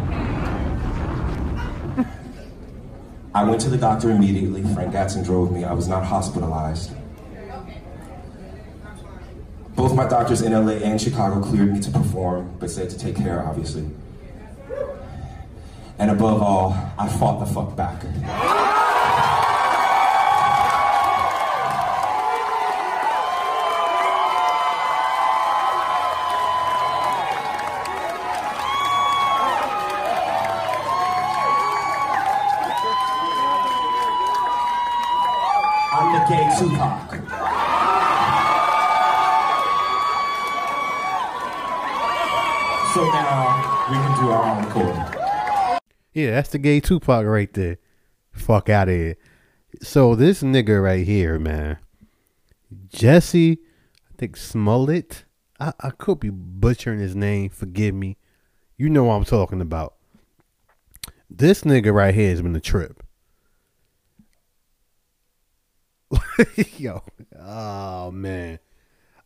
I 3.33 3.43
went 3.43 3.59
to 3.61 3.71
the 3.71 3.77
doctor 3.77 4.11
immediately. 4.11 4.61
Frank 4.75 4.93
Gatson 4.93 5.25
drove 5.25 5.51
me. 5.51 5.63
I 5.63 5.73
was 5.73 5.87
not 5.87 6.05
hospitalized. 6.05 6.91
Both 9.75 9.95
my 9.95 10.07
doctors 10.07 10.43
in 10.43 10.53
LA 10.53 10.73
and 10.73 11.01
Chicago 11.01 11.41
cleared 11.41 11.73
me 11.73 11.79
to 11.81 11.89
perform, 11.89 12.55
but 12.59 12.69
said 12.69 12.91
to 12.91 12.99
take 12.99 13.15
care, 13.15 13.43
obviously. 13.43 13.89
And 15.97 16.11
above 16.11 16.41
all, 16.41 16.75
I 16.99 17.07
fought 17.07 17.39
the 17.39 17.45
fuck 17.45 17.73
back. 17.75 18.03
I'm 35.93 36.11
the 36.11 36.19
gay 36.27 36.45
Tupac. 36.59 37.11
So 42.93 43.01
now 43.11 43.87
we 43.89 43.95
can 43.95 44.13
do 44.19 44.31
our 44.31 44.43
own 44.57 44.71
chord. 44.71 45.14
Yeah, 46.15 46.31
that's 46.31 46.49
the 46.49 46.59
gay 46.59 46.79
Tupac 46.79 47.25
right 47.25 47.53
there. 47.53 47.77
Fuck 48.31 48.69
out 48.69 48.87
of 48.87 48.95
here. 48.95 49.17
So 49.81 50.15
this 50.15 50.41
nigga 50.41 50.81
right 50.81 51.05
here, 51.05 51.37
man, 51.37 51.77
Jesse, 52.87 53.59
I 54.09 54.17
think 54.17 54.37
Smollett. 54.37 55.25
I, 55.59 55.73
I 55.81 55.89
could 55.89 56.21
be 56.21 56.29
butchering 56.29 56.99
his 56.99 57.17
name. 57.17 57.49
Forgive 57.49 57.93
me. 57.93 58.15
You 58.77 58.89
know 58.89 59.03
what 59.03 59.15
I'm 59.15 59.25
talking 59.25 59.59
about. 59.59 59.95
This 61.29 61.63
nigga 61.63 61.93
right 61.93 62.15
here 62.15 62.29
has 62.29 62.41
been 62.41 62.55
a 62.55 62.61
trip. 62.61 63.03
Yo, 66.77 67.03
oh 67.37 68.11
man, 68.11 68.59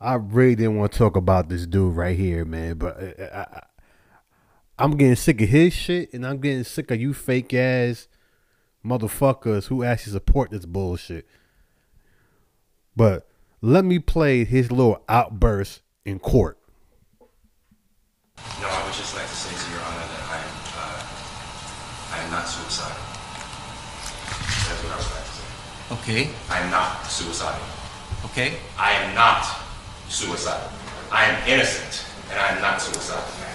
I 0.01 0.15
really 0.15 0.55
didn't 0.55 0.77
want 0.77 0.91
to 0.93 0.97
talk 0.97 1.15
about 1.15 1.49
this 1.49 1.67
dude 1.67 1.95
right 1.95 2.17
here, 2.17 2.45
man. 2.45 2.79
But 2.79 2.97
I, 2.99 3.45
I, 3.53 3.63
I'm 4.81 4.95
getting 4.95 5.17
sick 5.17 5.41
of 5.41 5.49
his 5.49 5.73
shit, 5.73 6.13
and 6.13 6.25
I'm 6.25 6.39
getting 6.39 6.63
sick 6.63 6.89
of 6.89 7.01
you 7.01 7.13
fake 7.13 7.53
ass 7.53 8.07
motherfuckers 8.83 9.67
who 9.67 9.83
actually 9.83 10.13
support 10.13 10.51
this 10.51 10.65
bullshit. 10.65 11.27
But 12.95 13.27
let 13.61 13.83
me 13.83 13.99
play 13.99 14.45
his 14.45 14.71
little 14.71 15.03
outburst 15.09 15.81
in 16.05 16.17
court. 16.19 16.57
No, 18.61 18.69
I 18.69 18.85
would 18.85 18.93
just 18.93 19.13
like 19.17 19.27
to 19.27 19.35
say 19.35 19.51
to 19.51 19.71
Your 19.73 19.81
Honor 19.81 19.99
that 19.99 20.23
I 20.31 20.37
am, 20.47 20.55
uh, 20.79 22.15
I 22.15 22.23
am 22.23 22.31
not 22.31 22.47
suicidal. 22.47 22.95
That's 24.63 24.79
what 24.81 24.93
I 24.93 24.95
would 24.95 25.11
like 25.11 25.27
to 25.27 25.35
say. 25.35 26.23
Okay, 26.23 26.29
I 26.49 26.59
am 26.61 26.71
not 26.71 27.03
suicidal. 27.05 27.59
okay. 28.31 28.55
I 28.77 28.91
am 28.93 29.13
not 29.13 29.45
suicidal. 30.07 30.71
I 31.11 31.25
am 31.25 31.47
innocent, 31.49 32.05
and 32.31 32.39
I 32.39 32.55
am 32.55 32.61
not 32.61 32.81
suicidal. 32.81 33.48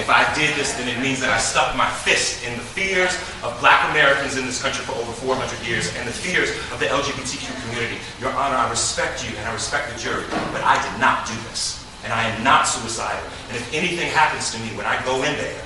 If 0.00 0.08
I 0.08 0.24
did 0.34 0.56
this, 0.56 0.72
then 0.74 0.88
it 0.88 1.00
means 1.02 1.20
that 1.20 1.28
I 1.28 1.38
stuck 1.38 1.76
my 1.76 1.88
fist 1.88 2.42
in 2.46 2.56
the 2.56 2.64
fears 2.64 3.12
of 3.44 3.52
black 3.60 3.90
Americans 3.90 4.36
in 4.36 4.46
this 4.46 4.60
country 4.62 4.84
for 4.84 4.92
over 4.96 5.12
400 5.12 5.60
years 5.66 5.94
and 5.96 6.08
the 6.08 6.12
fears 6.12 6.50
of 6.72 6.80
the 6.80 6.86
LGBTQ 6.86 7.52
community. 7.68 8.00
Your 8.18 8.32
Honor, 8.32 8.56
I 8.56 8.70
respect 8.70 9.28
you 9.28 9.36
and 9.36 9.46
I 9.46 9.52
respect 9.52 9.92
the 9.92 9.98
jury, 10.00 10.24
but 10.56 10.64
I 10.64 10.80
did 10.80 10.98
not 10.98 11.26
do 11.26 11.34
this. 11.52 11.84
And 12.02 12.14
I 12.14 12.24
am 12.24 12.42
not 12.42 12.64
suicidal. 12.64 13.20
And 13.48 13.56
if 13.56 13.74
anything 13.74 14.08
happens 14.08 14.50
to 14.52 14.58
me 14.60 14.72
when 14.72 14.86
I 14.86 14.96
go 15.04 15.16
in 15.16 15.36
there, 15.36 15.60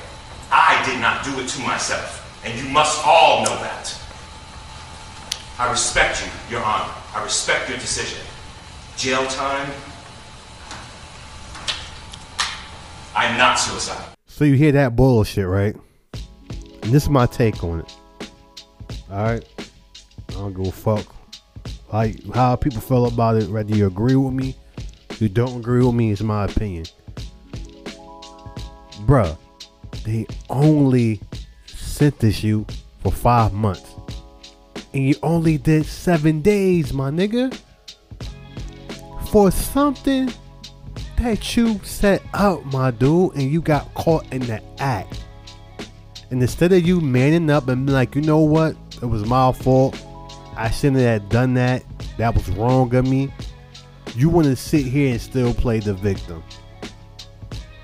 I 0.51 0.83
did 0.85 1.01
not 1.01 1.25
do 1.25 1.39
it 1.39 1.47
to 1.55 1.61
myself. 1.63 2.27
And 2.45 2.59
you 2.59 2.69
must 2.69 3.07
all 3.07 3.45
know 3.45 3.55
that. 3.63 3.95
I 5.59 5.71
respect 5.71 6.27
you, 6.27 6.59
Your 6.59 6.65
Honor. 6.65 6.93
I 7.15 7.23
respect 7.23 7.69
your 7.69 7.79
decision. 7.79 8.19
Jail 8.97 9.25
time. 9.29 9.71
I 13.17 13.27
am 13.27 13.39
not 13.39 13.55
suicidal. 13.55 14.05
So 14.27 14.45
you 14.45 14.55
hear 14.55 14.73
that 14.73 14.97
bullshit, 14.97 15.47
right? 15.47 15.77
And 16.83 16.93
this 16.93 17.05
is 17.05 17.09
my 17.09 17.27
take 17.27 17.63
on 17.63 17.81
it. 17.81 17.97
Alright? 19.11 19.49
I 20.31 20.33
don't 20.33 20.53
give 20.53 20.67
a 20.67 20.73
fuck. 20.73 21.15
Like 21.93 22.25
how 22.35 22.57
people 22.57 22.81
feel 22.81 23.07
about 23.07 23.37
it, 23.37 23.49
whether 23.49 23.75
you 23.75 23.87
agree 23.87 24.17
with 24.17 24.33
me, 24.33 24.57
you 25.21 25.29
don't 25.29 25.61
agree 25.61 25.85
with 25.85 25.95
me, 25.95 26.11
it's 26.11 26.23
my 26.23 26.47
opinion. 26.47 26.87
Bruh, 29.07 29.39
they 30.05 30.27
only 30.51 31.21
sentenced 31.67 32.43
you 32.43 32.67
for 33.01 33.13
five 33.13 33.53
months. 33.53 33.95
And 34.93 35.05
you 35.05 35.15
only 35.23 35.59
did 35.59 35.87
seven 35.87 36.43
days, 36.43 36.93
my 36.93 37.11
nigga. 37.11 37.57
For 39.31 39.53
something 39.53 40.33
that 41.19 41.57
you 41.57 41.81
set 41.85 42.23
up, 42.35 42.65
my 42.67 42.91
dude, 42.91 43.35
and 43.35 43.43
you 43.43 43.61
got 43.61 43.93
caught 43.95 44.31
in 44.33 44.41
the 44.43 44.63
act. 44.79 45.25
And 46.31 46.43
instead 46.43 46.73
of 46.73 46.87
you 46.87 47.01
manning 47.01 47.51
up 47.51 47.69
and 47.69 47.87
being 47.87 47.95
like, 47.95 48.15
you 48.15 48.23
know 48.23 48.41
what, 48.41 48.77
it 49.01 49.07
was 49.07 49.25
my 49.25 49.53
fault. 49.53 50.01
I 50.57 50.71
shouldn't 50.71 51.01
have 51.01 51.29
done 51.29 51.55
that. 51.55 51.85
That 52.19 52.35
was 52.35 52.49
wrong 52.51 52.95
of 52.95 53.07
me. 53.07 53.33
You 54.17 54.29
want 54.29 54.47
to 54.47 54.57
sit 54.57 54.87
here 54.87 55.11
and 55.11 55.21
still 55.21 55.55
play 55.55 55.81
the 55.81 55.95
victim. 55.95 56.43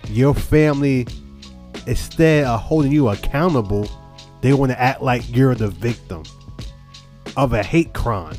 Your 0.09 0.35
family, 0.35 1.07
instead 1.87 2.45
of 2.45 2.61
holding 2.61 2.93
you 2.93 3.09
accountable, 3.09 3.89
they 4.41 4.53
want 4.53 4.73
to 4.73 4.81
act 4.81 5.03
like 5.03 5.23
you're 5.35 5.55
the 5.55 5.69
victim 5.69 6.23
of 7.37 7.53
a 7.53 7.63
hate 7.63 7.93
crime 7.93 8.37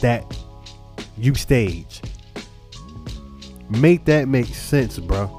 that 0.00 0.36
you 1.16 1.34
stage. 1.34 2.02
Make 3.68 4.04
that 4.04 4.28
make 4.28 4.46
sense, 4.46 4.98
bro. 4.98 5.30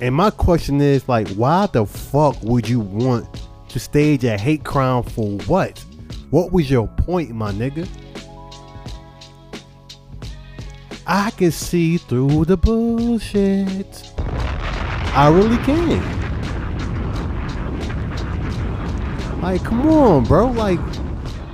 And 0.00 0.14
my 0.14 0.30
question 0.30 0.80
is 0.80 1.08
like, 1.08 1.28
why 1.30 1.66
the 1.66 1.86
fuck 1.86 2.40
would 2.42 2.68
you 2.68 2.80
want 2.80 3.26
to 3.70 3.78
stage 3.78 4.24
a 4.24 4.36
hate 4.36 4.62
crime 4.62 5.02
for 5.02 5.38
what? 5.46 5.78
What 6.30 6.52
was 6.52 6.70
your 6.70 6.86
point, 6.86 7.30
my 7.30 7.52
nigga? 7.52 7.88
I 11.06 11.30
can 11.30 11.50
see 11.50 11.98
through 11.98 12.46
the 12.46 12.56
bullshit. 12.56 14.12
I 14.18 15.30
really 15.32 15.56
can. 15.58 16.02
Like, 19.40 19.64
come 19.64 19.88
on, 19.88 20.24
bro. 20.24 20.48
Like, 20.48 20.80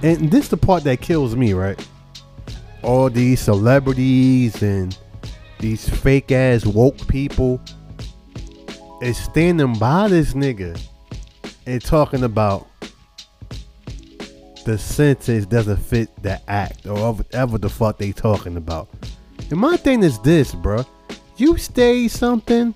and 0.03 0.31
this 0.31 0.45
is 0.45 0.49
the 0.49 0.57
part 0.57 0.85
that 0.85 1.01
kills 1.01 1.37
me, 1.37 1.53
right? 1.53 1.87
All 2.83 3.09
these 3.09 3.41
celebrities 3.41 4.63
and 4.63 4.97
these 5.59 5.89
fake 5.89 6.33
ass 6.33 6.67
woke 6.67 7.07
people 7.07 7.61
is 9.01 9.17
standing 9.17 9.75
by 9.79 10.09
this 10.09 10.35
nigga 10.35 10.81
and 11.67 11.83
talking 11.83 12.25
about 12.25 12.69
the 14.65 14.79
sentence 14.79 15.47
doesn't 15.47 15.77
fit 15.77 16.11
the 16.23 16.41
act 16.51 16.87
or 16.87 17.13
whatever 17.13 17.59
the 17.59 17.69
fuck 17.69 17.99
they 17.99 18.13
talking 18.13 18.57
about. 18.57 18.89
And 19.51 19.59
my 19.59 19.77
thing 19.77 20.03
is 20.03 20.19
this, 20.21 20.55
bro. 20.55 20.85
You 21.37 21.57
stay 21.59 22.09
something, 22.09 22.75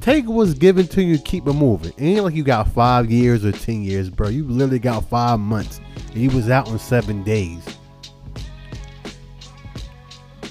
take 0.00 0.26
what's 0.26 0.54
given 0.54 0.86
to 0.88 1.02
you, 1.02 1.18
keep 1.18 1.46
it 1.46 1.52
moving. 1.52 1.92
It 1.96 2.02
ain't 2.02 2.24
like 2.24 2.34
you 2.34 2.44
got 2.44 2.68
five 2.68 3.10
years 3.10 3.44
or 3.44 3.52
ten 3.52 3.82
years, 3.82 4.08
bro. 4.08 4.28
You 4.28 4.44
literally 4.44 4.78
got 4.78 5.04
five 5.08 5.38
months. 5.38 5.80
And 6.08 6.16
you 6.16 6.30
was 6.30 6.48
out 6.48 6.68
in 6.68 6.78
seven 6.78 7.22
days. 7.22 7.75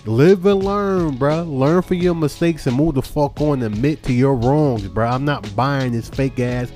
Live 0.05 0.45
and 0.45 0.63
learn, 0.63 1.15
bro. 1.15 1.41
Learn 1.43 1.81
from 1.81 1.97
your 1.97 2.13
mistakes 2.13 2.67
and 2.67 2.77
move 2.77 2.93
the 2.93 3.01
fuck 3.01 3.41
on. 3.41 3.63
Admit 3.63 4.03
to 4.03 4.13
your 4.13 4.35
wrongs, 4.35 4.87
bro. 4.87 5.07
I'm 5.07 5.25
not 5.25 5.55
buying 5.55 5.93
this 5.93 6.09
fake 6.09 6.39
ass 6.39 6.71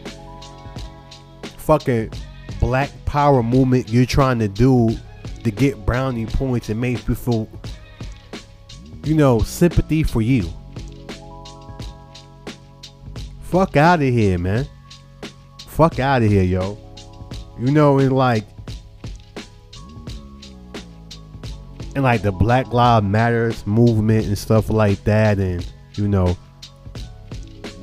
fucking 1.58 2.12
black 2.60 2.90
power 3.06 3.44
movement 3.44 3.90
you're 3.90 4.06
trying 4.06 4.40
to 4.40 4.48
do 4.48 4.90
to 5.44 5.52
get 5.52 5.86
brownie 5.86 6.26
points 6.26 6.70
and 6.70 6.82
make 6.82 7.06
people, 7.06 7.48
you 9.04 9.14
know, 9.14 9.40
sympathy 9.42 10.02
for 10.02 10.24
you. 10.24 10.50
Fuck 13.42 13.78
out 13.78 14.02
of 14.02 14.08
here, 14.08 14.40
man. 14.40 14.68
Fuck 15.68 16.00
out 16.00 16.24
of 16.24 16.30
here, 16.30 16.44
yo. 16.44 16.78
You 17.60 17.72
know, 17.72 18.00
and 18.00 18.12
like, 18.12 18.46
and 22.00 22.06
like 22.06 22.22
the 22.22 22.32
Black 22.32 22.72
Lives 22.72 23.06
Matters 23.06 23.68
movement 23.68 24.26
and 24.26 24.38
stuff 24.38 24.70
like 24.70 25.04
that, 25.04 25.38
and 25.38 25.70
you 25.96 26.08
know, 26.08 26.38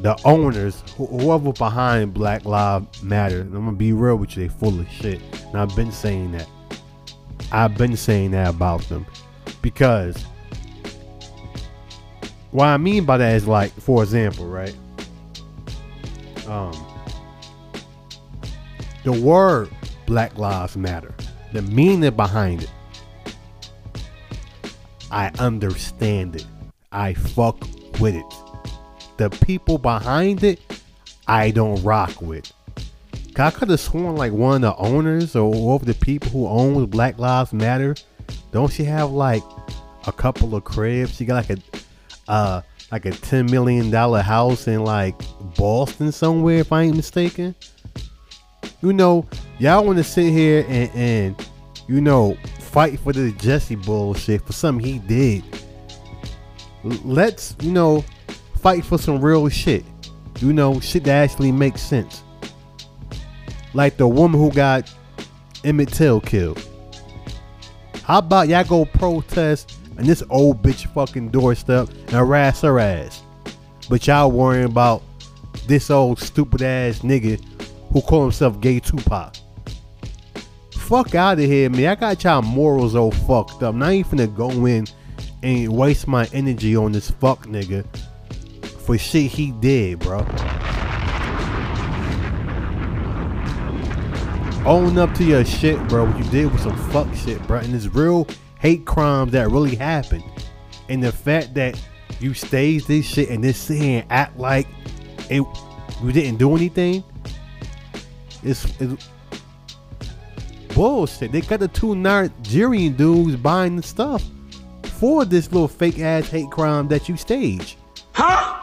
the 0.00 0.18
owners, 0.24 0.80
wh- 0.92 1.20
whoever 1.20 1.52
behind 1.52 2.14
Black 2.14 2.46
Lives 2.46 3.02
Matter, 3.02 3.42
I'm 3.42 3.52
gonna 3.52 3.72
be 3.72 3.92
real 3.92 4.16
with 4.16 4.34
you, 4.34 4.48
they 4.48 4.54
full 4.54 4.80
of 4.80 4.88
shit. 4.88 5.20
And 5.48 5.56
I've 5.56 5.76
been 5.76 5.92
saying 5.92 6.32
that. 6.32 6.48
I've 7.52 7.76
been 7.76 7.94
saying 7.94 8.30
that 8.30 8.48
about 8.48 8.80
them 8.88 9.04
because 9.60 10.16
what 12.52 12.64
I 12.64 12.78
mean 12.78 13.04
by 13.04 13.18
that 13.18 13.34
is 13.34 13.46
like, 13.46 13.70
for 13.72 14.02
example, 14.02 14.46
right? 14.46 14.74
Um, 16.48 16.72
the 19.04 19.12
word 19.12 19.68
Black 20.06 20.38
Lives 20.38 20.74
Matter, 20.74 21.14
the 21.52 21.60
meaning 21.60 22.10
behind 22.16 22.62
it, 22.62 22.70
I 25.10 25.30
understand 25.38 26.36
it. 26.36 26.46
I 26.92 27.14
fuck 27.14 27.60
with 28.00 28.14
it. 28.14 28.34
The 29.16 29.30
people 29.30 29.78
behind 29.78 30.44
it, 30.44 30.60
I 31.26 31.50
don't 31.50 31.82
rock 31.82 32.20
with. 32.20 32.52
I 33.38 33.50
could 33.50 33.68
have 33.68 33.80
sworn 33.80 34.16
like 34.16 34.32
one 34.32 34.56
of 34.56 34.60
the 34.62 34.76
owners 34.76 35.36
or 35.36 35.74
of 35.74 35.84
the 35.84 35.94
people 35.94 36.30
who 36.30 36.48
owns 36.48 36.86
Black 36.86 37.18
Lives 37.18 37.52
Matter, 37.52 37.94
don't 38.50 38.72
she 38.72 38.84
have 38.84 39.10
like 39.10 39.42
a 40.06 40.12
couple 40.12 40.54
of 40.54 40.64
cribs? 40.64 41.16
She 41.16 41.24
got 41.24 41.48
like 41.48 41.58
a 41.58 41.62
uh 42.28 42.62
like 42.90 43.04
a 43.04 43.10
ten 43.10 43.46
million 43.46 43.90
dollar 43.90 44.22
house 44.22 44.68
in 44.68 44.84
like 44.84 45.14
Boston 45.56 46.12
somewhere, 46.12 46.58
if 46.58 46.72
I 46.72 46.82
ain't 46.82 46.96
mistaken. 46.96 47.54
You 48.80 48.92
know, 48.92 49.26
Y'all 49.58 49.82
want 49.86 49.96
to 49.96 50.04
sit 50.04 50.30
here 50.32 50.66
and, 50.68 50.90
and 50.94 51.48
you 51.88 51.98
know 52.02 52.36
fight 52.76 53.00
for 53.00 53.14
the 53.14 53.32
Jesse 53.32 53.74
bullshit 53.74 54.42
for 54.42 54.52
something 54.52 54.84
he 54.84 54.98
did. 54.98 55.42
Let's 56.84 57.56
you 57.62 57.72
know 57.72 58.04
fight 58.58 58.84
for 58.84 58.98
some 58.98 59.18
real 59.18 59.48
shit. 59.48 59.82
You 60.40 60.52
know 60.52 60.78
shit 60.80 61.04
that 61.04 61.24
actually 61.24 61.52
makes 61.52 61.80
sense. 61.80 62.22
Like 63.72 63.96
the 63.96 64.06
woman 64.06 64.38
who 64.38 64.52
got 64.52 64.92
Emmett 65.64 65.88
Till 65.88 66.20
killed. 66.20 66.62
How 68.04 68.18
about 68.18 68.48
y'all 68.48 68.62
go 68.62 68.84
protest 68.84 69.78
and 69.96 70.06
this 70.06 70.22
old 70.28 70.62
bitch 70.62 70.86
fucking 70.92 71.30
doorstep 71.30 71.88
and 71.88 72.10
harass 72.10 72.60
her 72.60 72.78
ass? 72.78 73.22
But 73.88 74.06
y'all 74.06 74.30
worrying 74.30 74.66
about 74.66 75.02
this 75.66 75.88
old 75.88 76.18
stupid 76.18 76.60
ass 76.60 76.98
nigga 76.98 77.42
who 77.90 78.02
call 78.02 78.24
himself 78.24 78.60
gay 78.60 78.80
Tupac. 78.80 79.34
Fuck 80.86 81.16
out 81.16 81.40
of 81.40 81.44
here, 81.44 81.68
man. 81.68 81.88
I 81.88 81.94
got 81.96 82.22
y'all 82.22 82.42
morals 82.42 82.94
all 82.94 83.10
fucked 83.10 83.60
up. 83.64 83.74
Now 83.74 83.88
ain't 83.88 84.06
finna 84.06 84.32
go 84.32 84.66
in 84.66 84.86
and 85.42 85.76
waste 85.76 86.06
my 86.06 86.28
energy 86.32 86.76
on 86.76 86.92
this 86.92 87.10
fuck 87.10 87.44
nigga 87.46 87.84
for 88.86 88.96
shit 88.96 89.32
he 89.32 89.50
did, 89.50 89.98
bro. 89.98 90.18
Own 94.64 94.96
up 94.96 95.12
to 95.14 95.24
your 95.24 95.44
shit, 95.44 95.76
bro. 95.88 96.04
What 96.04 96.24
you 96.24 96.30
did 96.30 96.52
was 96.52 96.60
some 96.60 96.76
fuck 96.90 97.12
shit, 97.16 97.44
bro. 97.48 97.58
And 97.58 97.74
it's 97.74 97.88
real 97.88 98.28
hate 98.60 98.86
crimes 98.86 99.32
that 99.32 99.50
really 99.50 99.74
happened. 99.74 100.22
And 100.88 101.02
the 101.02 101.10
fact 101.10 101.54
that 101.54 101.82
you 102.20 102.32
staged 102.32 102.86
this 102.86 103.04
shit 103.04 103.28
and 103.30 103.44
here 103.44 104.02
and 104.02 104.12
act 104.12 104.38
like 104.38 104.68
it 105.30 105.42
you 106.04 106.12
didn't 106.12 106.38
do 106.38 106.54
anything. 106.54 107.02
It's, 108.44 108.64
it's 108.80 109.08
bullshit. 110.76 111.32
They 111.32 111.40
got 111.40 111.60
the 111.60 111.68
two 111.68 111.96
Nigerian 111.96 112.92
dudes 112.92 113.34
buying 113.36 113.76
the 113.76 113.82
stuff 113.82 114.22
for 114.82 115.24
this 115.24 115.50
little 115.50 115.68
fake 115.68 115.98
ass 115.98 116.28
hate 116.28 116.50
crime 116.50 116.86
that 116.88 117.08
you 117.08 117.16
stage. 117.16 117.78
Huh? 118.12 118.62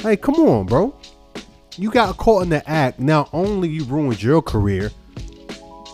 Hey, 0.00 0.16
come 0.16 0.36
on, 0.36 0.66
bro. 0.66 0.94
You 1.76 1.90
got 1.90 2.16
caught 2.18 2.42
in 2.42 2.50
the 2.50 2.68
act. 2.70 3.00
Not 3.00 3.30
only 3.32 3.70
you 3.70 3.84
ruined 3.84 4.22
your 4.22 4.42
career, 4.42 4.90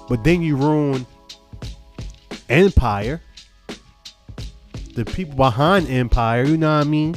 but 0.09 0.25
then 0.25 0.42
you 0.42 0.57
ruined 0.57 1.07
Empire. 2.49 3.23
The 4.95 5.05
people 5.05 5.37
behind 5.37 5.88
Empire, 5.88 6.45
you 6.45 6.57
know 6.57 6.77
what 6.77 6.87
I 6.87 6.88
mean? 6.88 7.14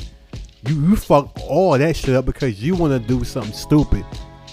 You 0.67 0.75
you 0.75 0.95
fucked 0.95 1.39
all 1.47 1.77
that 1.77 1.95
shit 1.95 2.15
up 2.15 2.25
because 2.25 2.61
you 2.61 2.75
want 2.75 2.91
to 2.93 3.07
do 3.07 3.23
something 3.23 3.53
stupid 3.53 4.05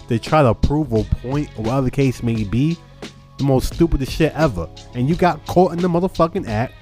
to 0.08 0.18
try 0.18 0.42
to 0.42 0.54
prove 0.54 0.92
a 0.92 1.04
point 1.04 1.48
or 1.56 1.64
whatever 1.64 1.82
the 1.82 1.90
case 1.90 2.22
may 2.22 2.44
be. 2.44 2.76
The 3.38 3.44
most 3.44 3.74
stupidest 3.74 4.12
shit 4.12 4.32
ever. 4.34 4.68
And 4.94 5.08
you 5.08 5.14
got 5.14 5.44
caught 5.46 5.72
in 5.72 5.78
the 5.78 5.88
motherfucking 5.88 6.48
act. 6.48 6.72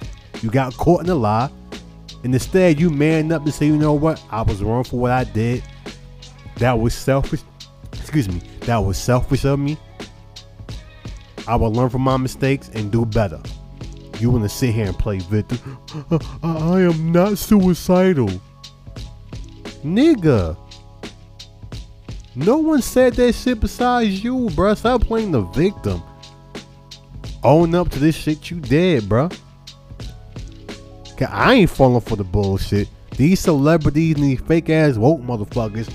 You 0.42 0.50
got 0.50 0.74
caught 0.76 1.00
in 1.00 1.06
the 1.06 1.14
lie. 1.14 1.50
And 2.22 2.32
instead 2.32 2.80
you 2.80 2.90
man 2.90 3.32
up 3.32 3.44
to 3.44 3.52
say, 3.52 3.66
you 3.66 3.76
know 3.76 3.92
what? 3.92 4.22
I 4.30 4.42
was 4.42 4.62
wrong 4.62 4.84
for 4.84 4.98
what 4.98 5.10
I 5.10 5.24
did. 5.24 5.62
That 6.56 6.78
was 6.78 6.94
selfish. 6.94 7.40
Excuse 7.92 8.28
me. 8.28 8.40
That 8.60 8.78
was 8.78 8.96
selfish 8.96 9.44
of 9.44 9.58
me. 9.58 9.76
I 11.46 11.56
will 11.56 11.72
learn 11.72 11.90
from 11.90 12.02
my 12.02 12.16
mistakes 12.16 12.70
and 12.72 12.90
do 12.90 13.04
better. 13.04 13.40
You 14.20 14.30
want 14.30 14.44
to 14.44 14.48
sit 14.48 14.74
here 14.74 14.86
and 14.86 14.98
play 14.98 15.18
victim. 15.18 15.78
I 16.42 16.80
am 16.80 17.12
not 17.12 17.36
suicidal. 17.36 18.30
Nigga. 19.84 20.56
No 22.36 22.58
one 22.58 22.82
said 22.82 23.14
that 23.14 23.34
shit 23.34 23.60
besides 23.60 24.24
you, 24.24 24.48
bruh. 24.50 24.76
Stop 24.76 25.02
playing 25.02 25.30
the 25.30 25.42
victim. 25.42 26.02
Own 27.44 27.74
up 27.74 27.90
to 27.90 27.98
this 27.98 28.16
shit 28.16 28.50
you 28.50 28.58
did, 28.58 29.04
bruh. 29.04 29.36
I 31.30 31.54
ain't 31.54 31.70
falling 31.70 32.00
for 32.00 32.16
the 32.16 32.24
bullshit. 32.24 32.88
These 33.16 33.40
celebrities 33.40 34.16
and 34.16 34.24
these 34.24 34.40
fake 34.40 34.68
ass 34.68 34.96
woke 34.96 35.20
motherfuckers 35.20 35.88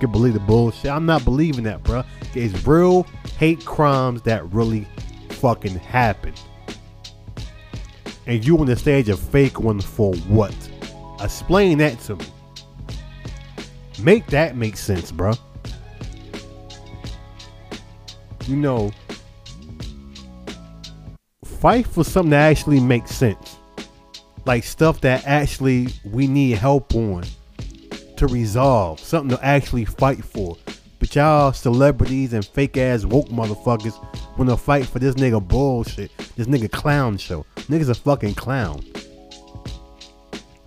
can 0.00 0.10
believe 0.10 0.34
the 0.34 0.40
bullshit. 0.40 0.90
I'm 0.90 1.04
not 1.04 1.24
believing 1.24 1.64
that, 1.64 1.82
bruh. 1.82 2.06
It's 2.34 2.66
real 2.66 3.02
hate 3.38 3.64
crimes 3.64 4.22
that 4.22 4.50
really 4.52 4.86
fucking 5.28 5.78
happen. 5.78 6.32
And 8.26 8.44
you 8.44 8.56
on 8.58 8.66
the 8.66 8.76
stage 8.76 9.08
a 9.08 9.16
fake 9.16 9.60
one 9.60 9.80
for 9.80 10.14
what? 10.14 10.54
Explain 11.20 11.78
that 11.78 12.00
to 12.00 12.16
me. 12.16 12.24
Make 14.00 14.26
that 14.28 14.56
make 14.56 14.76
sense, 14.76 15.12
bruh. 15.12 15.38
You 18.46 18.56
know, 18.56 18.92
fight 21.44 21.86
for 21.86 22.02
something 22.02 22.30
that 22.30 22.50
actually 22.50 22.80
makes 22.80 23.12
sense. 23.12 23.56
Like 24.44 24.64
stuff 24.64 25.00
that 25.02 25.24
actually 25.26 25.88
we 26.04 26.26
need 26.26 26.58
help 26.58 26.94
on 26.94 27.22
to 28.16 28.26
resolve. 28.26 28.98
Something 28.98 29.36
to 29.36 29.44
actually 29.44 29.84
fight 29.84 30.24
for. 30.24 30.56
But 30.98 31.14
y'all 31.14 31.52
celebrities 31.52 32.32
and 32.32 32.44
fake 32.44 32.76
ass 32.76 33.04
woke 33.04 33.28
motherfuckers 33.28 33.94
wanna 34.36 34.56
fight 34.56 34.86
for 34.86 34.98
this 34.98 35.14
nigga 35.14 35.46
bullshit. 35.46 36.10
This 36.36 36.46
nigga 36.48 36.70
clown 36.70 37.18
show. 37.18 37.46
Nigga's 37.68 37.88
a 37.88 37.94
fucking 37.94 38.34
clown. 38.34 38.84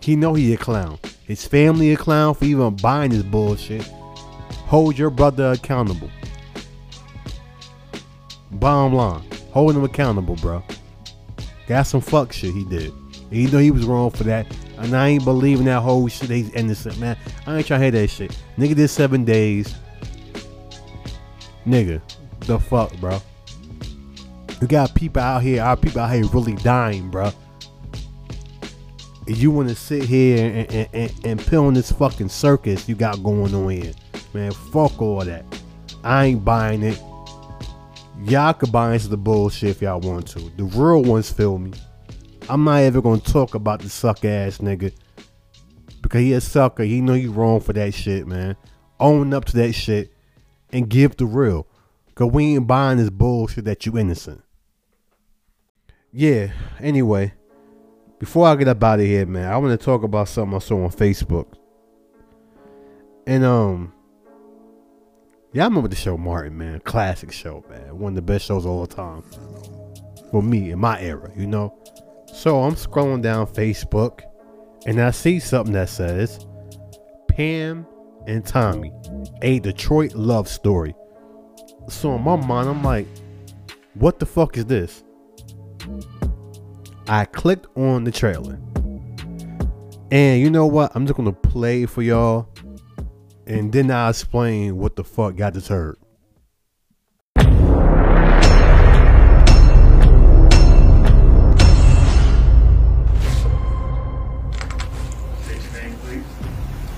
He 0.01 0.15
know 0.15 0.33
he 0.33 0.53
a 0.53 0.57
clown. 0.57 0.99
His 1.25 1.45
family 1.45 1.91
a 1.91 1.97
clown 1.97 2.35
for 2.35 2.45
even 2.45 2.75
buying 2.77 3.11
this 3.11 3.23
bullshit. 3.23 3.81
Hold 4.67 4.97
your 4.97 5.09
brother 5.09 5.51
accountable. 5.51 6.09
Bottom 8.55 8.93
line, 8.93 9.23
hold 9.51 9.75
him 9.75 9.83
accountable, 9.83 10.35
bro. 10.37 10.63
Got 11.67 11.83
some 11.83 12.01
fuck 12.01 12.31
shit 12.31 12.53
he 12.53 12.63
did. 12.65 12.93
And 13.31 13.33
you 13.33 13.57
he 13.57 13.71
was 13.71 13.85
wrong 13.85 14.11
for 14.11 14.23
that. 14.23 14.45
And 14.77 14.95
I 14.95 15.09
ain't 15.09 15.25
believing 15.25 15.65
that 15.65 15.81
whole 15.81 16.07
shit. 16.07 16.29
He's 16.29 16.51
innocent, 16.51 16.99
man. 16.99 17.17
I 17.47 17.57
ain't 17.57 17.67
trying 17.67 17.79
to 17.79 17.83
hear 17.85 17.91
that 17.91 18.07
shit. 18.09 18.37
Nigga 18.57 18.75
did 18.75 18.87
seven 18.89 19.25
days. 19.25 19.75
Nigga, 21.65 22.01
the 22.41 22.59
fuck, 22.59 22.95
bro. 22.97 23.19
You 24.61 24.67
got 24.67 24.93
people 24.95 25.21
out 25.21 25.41
here, 25.41 25.61
our 25.61 25.75
people 25.75 26.01
out 26.01 26.13
here 26.13 26.25
really 26.27 26.55
dying, 26.55 27.09
bro. 27.09 27.31
You 29.27 29.49
want 29.51 29.69
to 29.69 29.75
sit 29.75 30.03
here 30.03 30.45
and, 30.45 30.71
and, 30.71 30.89
and, 30.93 31.25
and 31.25 31.39
put 31.39 31.57
on 31.57 31.73
this 31.73 31.91
fucking 31.91 32.29
circus 32.29 32.87
you 32.87 32.95
got 32.95 33.23
going 33.23 33.55
on 33.55 33.69
here. 33.69 33.93
Man, 34.33 34.51
fuck 34.51 35.01
all 35.01 35.25
that. 35.25 35.45
I 36.03 36.25
ain't 36.25 36.45
buying 36.45 36.83
it. 36.83 37.01
Y'all 38.23 38.53
could 38.53 38.71
buy 38.71 38.93
into 38.93 39.07
the 39.07 39.17
bullshit 39.17 39.69
if 39.69 39.81
y'all 39.81 39.99
want 39.99 40.27
to. 40.29 40.39
The 40.57 40.63
real 40.63 41.03
ones 41.03 41.31
feel 41.31 41.57
me. 41.57 41.73
I'm 42.49 42.63
not 42.63 42.77
ever 42.77 43.01
gonna 43.01 43.19
talk 43.19 43.55
about 43.55 43.81
the 43.81 43.89
suck 43.89 44.23
ass 44.23 44.59
nigga. 44.59 44.93
Because 46.01 46.21
he 46.21 46.33
a 46.33 46.41
sucker. 46.41 46.83
He 46.83 47.01
know 47.01 47.13
you 47.13 47.31
wrong 47.31 47.59
for 47.59 47.73
that 47.73 47.93
shit, 47.93 48.25
man. 48.27 48.55
Own 48.99 49.33
up 49.33 49.45
to 49.45 49.57
that 49.57 49.73
shit 49.73 50.13
and 50.71 50.89
give 50.89 51.17
the 51.17 51.25
real. 51.25 51.67
Cause 52.15 52.31
we 52.31 52.55
ain't 52.55 52.67
buying 52.67 52.97
this 52.97 53.09
bullshit 53.09 53.65
that 53.65 53.85
you 53.85 53.97
innocent. 53.97 54.41
Yeah, 56.11 56.51
anyway. 56.79 57.33
Before 58.19 58.47
I 58.47 58.55
get 58.55 58.69
up 58.69 58.81
out 58.81 59.01
of 59.01 59.05
here, 59.05 59.25
man, 59.25 59.51
I 59.51 59.57
want 59.57 59.77
to 59.77 59.85
talk 59.85 60.03
about 60.03 60.29
something 60.29 60.55
I 60.55 60.59
saw 60.59 60.81
on 60.81 60.91
Facebook. 60.91 61.47
And 63.27 63.43
um 63.43 63.94
Y'all 65.55 65.69
remember 65.69 65.87
the 65.87 65.95
show 65.95 66.17
Martin, 66.17 66.57
man. 66.57 66.81
Classic 66.81 67.31
show, 67.31 67.63
man. 67.69 67.97
One 67.97 68.11
of 68.11 68.15
the 68.17 68.21
best 68.21 68.45
shows 68.45 68.65
of 68.65 68.71
all 68.71 68.85
time. 68.85 69.23
For 70.29 70.43
me, 70.43 70.71
in 70.71 70.79
my 70.79 70.99
era, 70.99 71.31
you 71.33 71.47
know? 71.47 71.73
So 72.27 72.61
I'm 72.61 72.75
scrolling 72.75 73.21
down 73.21 73.47
Facebook 73.47 74.23
and 74.85 75.01
I 75.01 75.11
see 75.11 75.39
something 75.39 75.71
that 75.71 75.87
says 75.87 76.45
Pam 77.29 77.87
and 78.27 78.45
Tommy, 78.45 78.91
a 79.43 79.59
Detroit 79.59 80.13
love 80.13 80.49
story. 80.49 80.93
So 81.87 82.13
in 82.15 82.21
my 82.23 82.35
mind, 82.35 82.67
I'm 82.67 82.83
like, 82.83 83.07
what 83.93 84.19
the 84.19 84.25
fuck 84.25 84.57
is 84.57 84.65
this? 84.65 85.05
I 87.07 87.23
clicked 87.23 87.67
on 87.77 88.03
the 88.03 88.11
trailer. 88.11 88.59
And 90.11 90.41
you 90.41 90.49
know 90.49 90.65
what? 90.65 90.91
I'm 90.95 91.05
just 91.07 91.15
gonna 91.15 91.31
play 91.31 91.85
for 91.85 92.01
y'all. 92.01 92.49
And 93.47 93.71
then 93.71 93.91
I'll 93.91 94.09
explain 94.09 94.77
what 94.77 94.95
the 94.95 95.03
fuck 95.03 95.35
got 95.35 95.53
this 95.53 95.67
heard. 95.67 95.97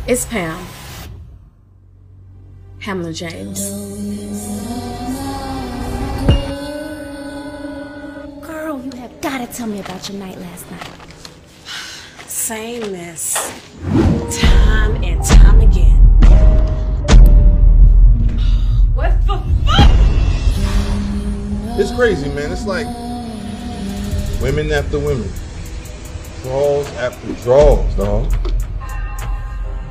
It's 0.08 0.26
Pam. 0.26 0.66
Pamela 2.80 3.12
James. 3.12 3.60
Girl, 8.39 8.82
you 8.82 8.91
have 8.91 9.20
got 9.20 9.39
to 9.39 9.48
tell 9.54 9.68
me 9.68 9.82
about 9.82 10.08
your 10.08 10.18
night 10.18 10.39
last 10.39 10.72
night. 10.72 10.88
Same 12.30 12.93
mess. 12.93 13.52
Time 14.39 15.04
and 15.04 15.22
time 15.26 15.60
again. 15.60 15.66
What 18.98 19.14
the 19.28 19.38
fuck? 19.38 19.89
It's 21.80 21.91
crazy, 21.93 22.30
man. 22.30 22.52
It's 22.52 22.66
like 22.66 22.88
women 24.41 24.72
after 24.72 24.98
women, 24.98 25.32
draws 26.41 26.91
after 26.95 27.32
draws, 27.43 27.93
dog. 27.93 28.34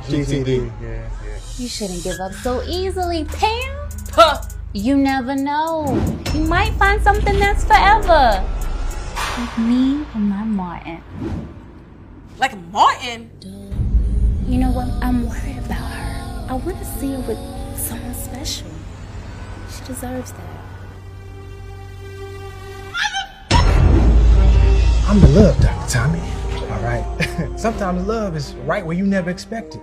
GTD. 0.07 0.69
You 1.57 1.67
shouldn't 1.69 2.03
give 2.03 2.19
up 2.19 2.33
so 2.33 2.61
easily, 2.63 3.23
Pam. 3.23 3.89
Huh. 4.11 4.41
You 4.73 4.97
never 4.97 5.37
know. 5.37 5.87
You 6.33 6.41
might 6.41 6.73
find 6.73 7.01
something 7.01 7.39
that's 7.39 7.63
forever. 7.63 8.43
Like 9.37 9.57
me 9.57 10.05
and 10.15 10.29
my 10.29 10.43
Martin. 10.43 11.01
Like 12.37 12.57
Martin? 12.73 13.31
You 14.49 14.57
know 14.57 14.71
what? 14.71 14.89
I'm 15.01 15.29
worried 15.29 15.59
about 15.59 15.77
her. 15.77 16.47
I 16.49 16.53
want 16.55 16.77
to 16.77 16.85
see 16.99 17.13
her 17.13 17.21
with 17.21 17.39
someone 17.79 18.13
special. 18.13 18.76
She 19.77 19.83
deserves 19.85 20.31
that. 20.31 20.57
I'm 25.07 25.19
the 25.19 25.27
love 25.29 25.59
doctor, 25.61 25.89
Tommy. 25.99 26.19
All 26.71 26.81
right. 26.83 27.51
Sometimes 27.55 28.05
love 28.07 28.35
is 28.35 28.55
right 28.65 28.85
where 28.85 28.97
you 28.97 29.05
never 29.05 29.29
expect 29.29 29.75
it. 29.75 29.81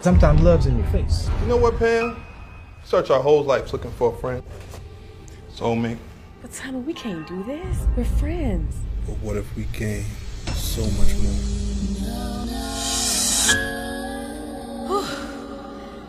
Sometimes 0.00 0.42
love's 0.42 0.66
in 0.66 0.76
your 0.78 0.86
face. 0.88 1.28
You 1.40 1.46
know 1.46 1.56
what, 1.56 1.78
Pam? 1.78 2.22
Search 2.84 3.10
our 3.10 3.22
whole 3.22 3.42
lives 3.42 3.72
looking 3.72 3.90
for 3.92 4.14
a 4.14 4.16
friend. 4.18 4.42
Soulmate. 5.54 5.98
But 6.42 6.52
Tommy, 6.52 6.80
we 6.80 6.92
can't 6.92 7.26
do 7.26 7.42
this. 7.44 7.86
We're 7.96 8.04
friends. 8.04 8.76
But 9.06 9.16
what 9.18 9.36
if 9.36 9.56
we 9.56 9.64
gain 9.72 10.04
so 10.54 10.82
much 10.82 11.14
more? 11.16 11.60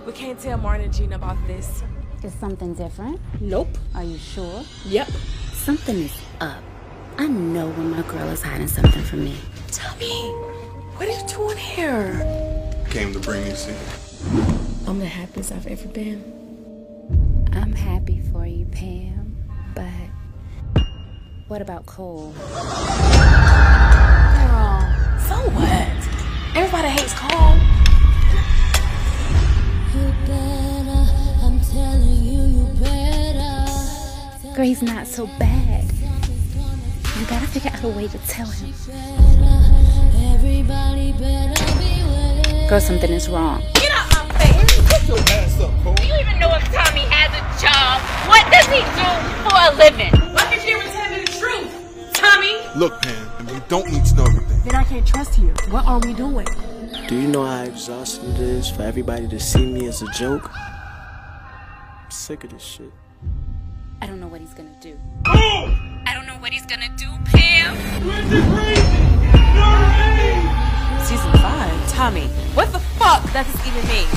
we 0.05 0.11
can't 0.13 0.39
tell 0.39 0.57
Martin 0.57 0.85
and 0.85 0.93
Gina 0.93 1.15
about 1.15 1.37
this. 1.47 1.83
Is 2.23 2.33
something 2.33 2.75
different? 2.75 3.19
Nope. 3.39 3.75
Are 3.95 4.03
you 4.03 4.19
sure? 4.19 4.63
Yep. 4.85 5.07
Something 5.53 6.03
is 6.03 6.15
up. 6.39 6.61
I 7.17 7.25
know 7.25 7.69
when 7.69 7.89
my 7.89 8.03
girl 8.03 8.29
is 8.29 8.43
hiding 8.43 8.67
something 8.67 9.01
from 9.01 9.23
me. 9.23 9.35
Tommy, 9.71 10.29
what 10.97 11.07
are 11.07 11.11
you 11.11 11.27
doing 11.27 11.57
here? 11.57 12.13
Came 12.91 13.11
to 13.13 13.19
bring 13.19 13.43
you 13.47 13.55
see. 13.55 13.73
I'm 14.87 14.99
the 14.99 15.07
happiest 15.07 15.51
I've 15.51 15.65
ever 15.65 15.87
been. 15.87 16.21
I'm 17.53 17.73
happy 17.73 18.21
for 18.31 18.45
you, 18.45 18.65
Pam. 18.67 19.35
But 19.73 20.83
what 21.47 21.63
about 21.63 21.87
Cole? 21.87 22.33
Girl, 22.33 22.43
so 25.25 25.35
what? 25.57 25.89
Everybody 26.55 26.89
hates 26.89 27.15
Cole. 27.15 27.70
Girl, 34.55 34.65
he's 34.65 34.81
not 34.81 35.07
so 35.07 35.27
bad. 35.39 35.85
You 37.17 37.25
gotta 37.27 37.47
figure 37.47 37.71
out 37.73 37.83
a 37.83 37.87
way 37.87 38.07
to 38.09 38.17
tell 38.27 38.47
him. 38.47 38.73
Girl, 42.67 42.79
something 42.81 43.11
is 43.11 43.29
wrong. 43.29 43.63
Get 43.75 43.91
out 43.91 44.11
my 44.11 44.27
face. 44.39 44.81
Get 44.89 45.07
your 45.07 45.19
ass 45.19 45.61
up, 45.61 45.71
Cole. 45.83 45.95
Do 45.95 46.05
you 46.05 46.15
even 46.19 46.37
know 46.37 46.53
if 46.53 46.63
Tommy 46.65 47.05
has 47.07 47.31
a 47.31 47.41
job? 47.63 48.01
What 48.27 48.43
does 48.51 48.67
he 48.67 48.81
do 48.99 49.07
for 49.47 49.55
a 49.55 49.71
living? 49.77 50.11
Why 50.35 50.43
can't 50.43 50.67
you 50.67 50.77
ever 50.77 50.89
tell 50.89 51.09
me 51.11 51.23
the 51.23 51.31
truth? 51.39 52.13
Tommy? 52.13 52.57
Look, 52.75 53.01
Pam, 53.03 53.47
you 53.47 53.61
don't 53.69 53.89
need 53.89 54.03
to 54.03 54.15
know 54.15 54.25
everything. 54.25 54.61
Then 54.65 54.75
I 54.75 54.83
can't 54.83 55.07
trust 55.07 55.39
you. 55.39 55.53
What 55.69 55.85
are 55.85 55.99
we 55.99 56.13
doing? 56.13 56.47
Do 57.07 57.15
you 57.15 57.29
know 57.29 57.45
how 57.45 57.63
exhausting 57.63 58.31
it 58.31 58.39
is 58.41 58.69
for 58.69 58.83
everybody 58.83 59.29
to 59.29 59.39
see 59.39 59.65
me 59.65 59.87
as 59.87 60.01
a 60.01 60.07
joke? 60.11 60.51
I'm 60.53 62.11
sick 62.11 62.43
of 62.43 62.49
this 62.49 62.61
shit. 62.61 62.91
I 64.01 64.07
don't 64.07 64.19
know 64.19 64.27
what 64.27 64.41
he's 64.41 64.53
gonna 64.55 64.69
do. 64.79 64.97
I 65.25 66.11
don't 66.13 66.25
know 66.25 66.37
what 66.39 66.51
he's 66.51 66.65
gonna 66.65 66.89
do, 66.97 67.07
Pam. 67.25 67.77
Season 71.05 71.31
5. 71.33 71.91
Tommy, 71.91 72.27
what 72.55 72.71
the 72.71 72.79
fuck 72.79 73.21
does 73.31 73.45
this 73.45 73.67
even 73.67 73.87
mean? 73.87 74.07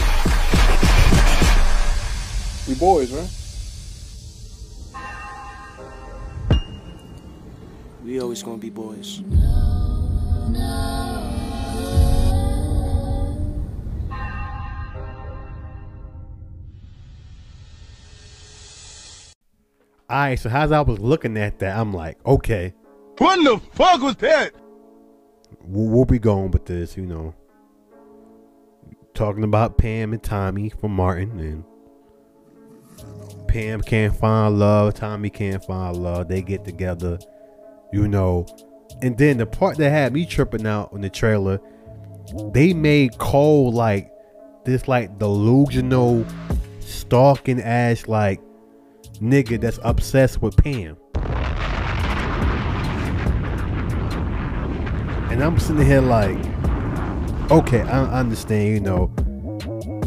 We 2.67 2.75
boys, 2.75 3.13
right? 3.13 3.31
We 8.03 8.21
always 8.21 8.43
gonna 8.43 8.57
be 8.57 8.71
boys. 8.71 9.21
All 20.11 20.19
right, 20.19 20.39
so 20.39 20.51
as 20.51 20.71
I 20.71 20.83
was 20.83 20.99
looking 20.99 21.39
at 21.39 21.59
that, 21.61 21.79
I'm 21.79 21.95
like, 21.95 22.19
okay, 22.27 22.75
What 23.19 23.39
in 23.39 23.45
the 23.45 23.59
fuck 23.73 24.03
was 24.03 24.17
that? 24.17 24.53
We'll, 25.63 26.05
we 26.05 26.19
going 26.19 26.51
with 26.51 26.67
this? 26.67 26.97
You 26.97 27.07
know, 27.07 27.35
talking 29.15 29.45
about 29.45 29.79
Pam 29.79 30.13
and 30.13 30.23
Tommy 30.23 30.69
from 30.69 30.93
Martin, 30.95 31.41
and 31.41 31.65
Pam 33.49 33.81
can't 33.81 34.15
find 34.15 34.59
love, 34.59 34.95
Tommy 34.95 35.31
can't 35.31 35.65
find 35.65 35.97
love. 35.97 36.29
They 36.29 36.43
get 36.43 36.65
together, 36.65 37.19
you 37.93 38.07
know, 38.07 38.47
and 39.01 39.17
then 39.17 39.39
the 39.39 39.47
part 39.47 39.79
that 39.79 39.91
had 39.91 40.13
me 40.13 40.27
tripping 40.27 40.67
out 40.67 40.93
in 40.93 41.01
the 41.01 41.09
trailer, 41.09 41.61
they 42.53 42.75
made 42.75 43.17
Cole 43.17 43.73
like 43.73 44.11
this, 44.65 44.87
like 44.87 45.19
delusional, 45.19 46.27
stalking 46.81 47.61
ass, 47.61 48.07
like 48.07 48.41
nigga 49.21 49.61
that's 49.61 49.79
obsessed 49.83 50.43
with 50.43 50.57
Pam. 50.57 50.97
And 55.31 55.43
I'm 55.43 55.59
sitting 55.59 55.85
here 55.85 56.01
like, 56.01 56.39
okay, 57.51 57.81
I 57.81 58.21
understand, 58.21 58.75
you 58.75 58.81
know, 58.81 59.11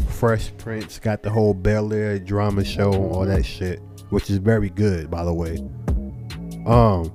Fresh 0.08 0.52
Prince 0.58 0.98
got 0.98 1.22
the 1.22 1.30
whole 1.30 1.54
Bel 1.54 1.92
Air 1.92 2.18
drama 2.18 2.64
show, 2.64 2.92
all 2.92 3.26
that 3.26 3.44
shit, 3.44 3.80
which 4.10 4.30
is 4.30 4.38
very 4.38 4.70
good, 4.70 5.10
by 5.10 5.24
the 5.24 5.32
way. 5.32 5.58
Um, 6.66 7.12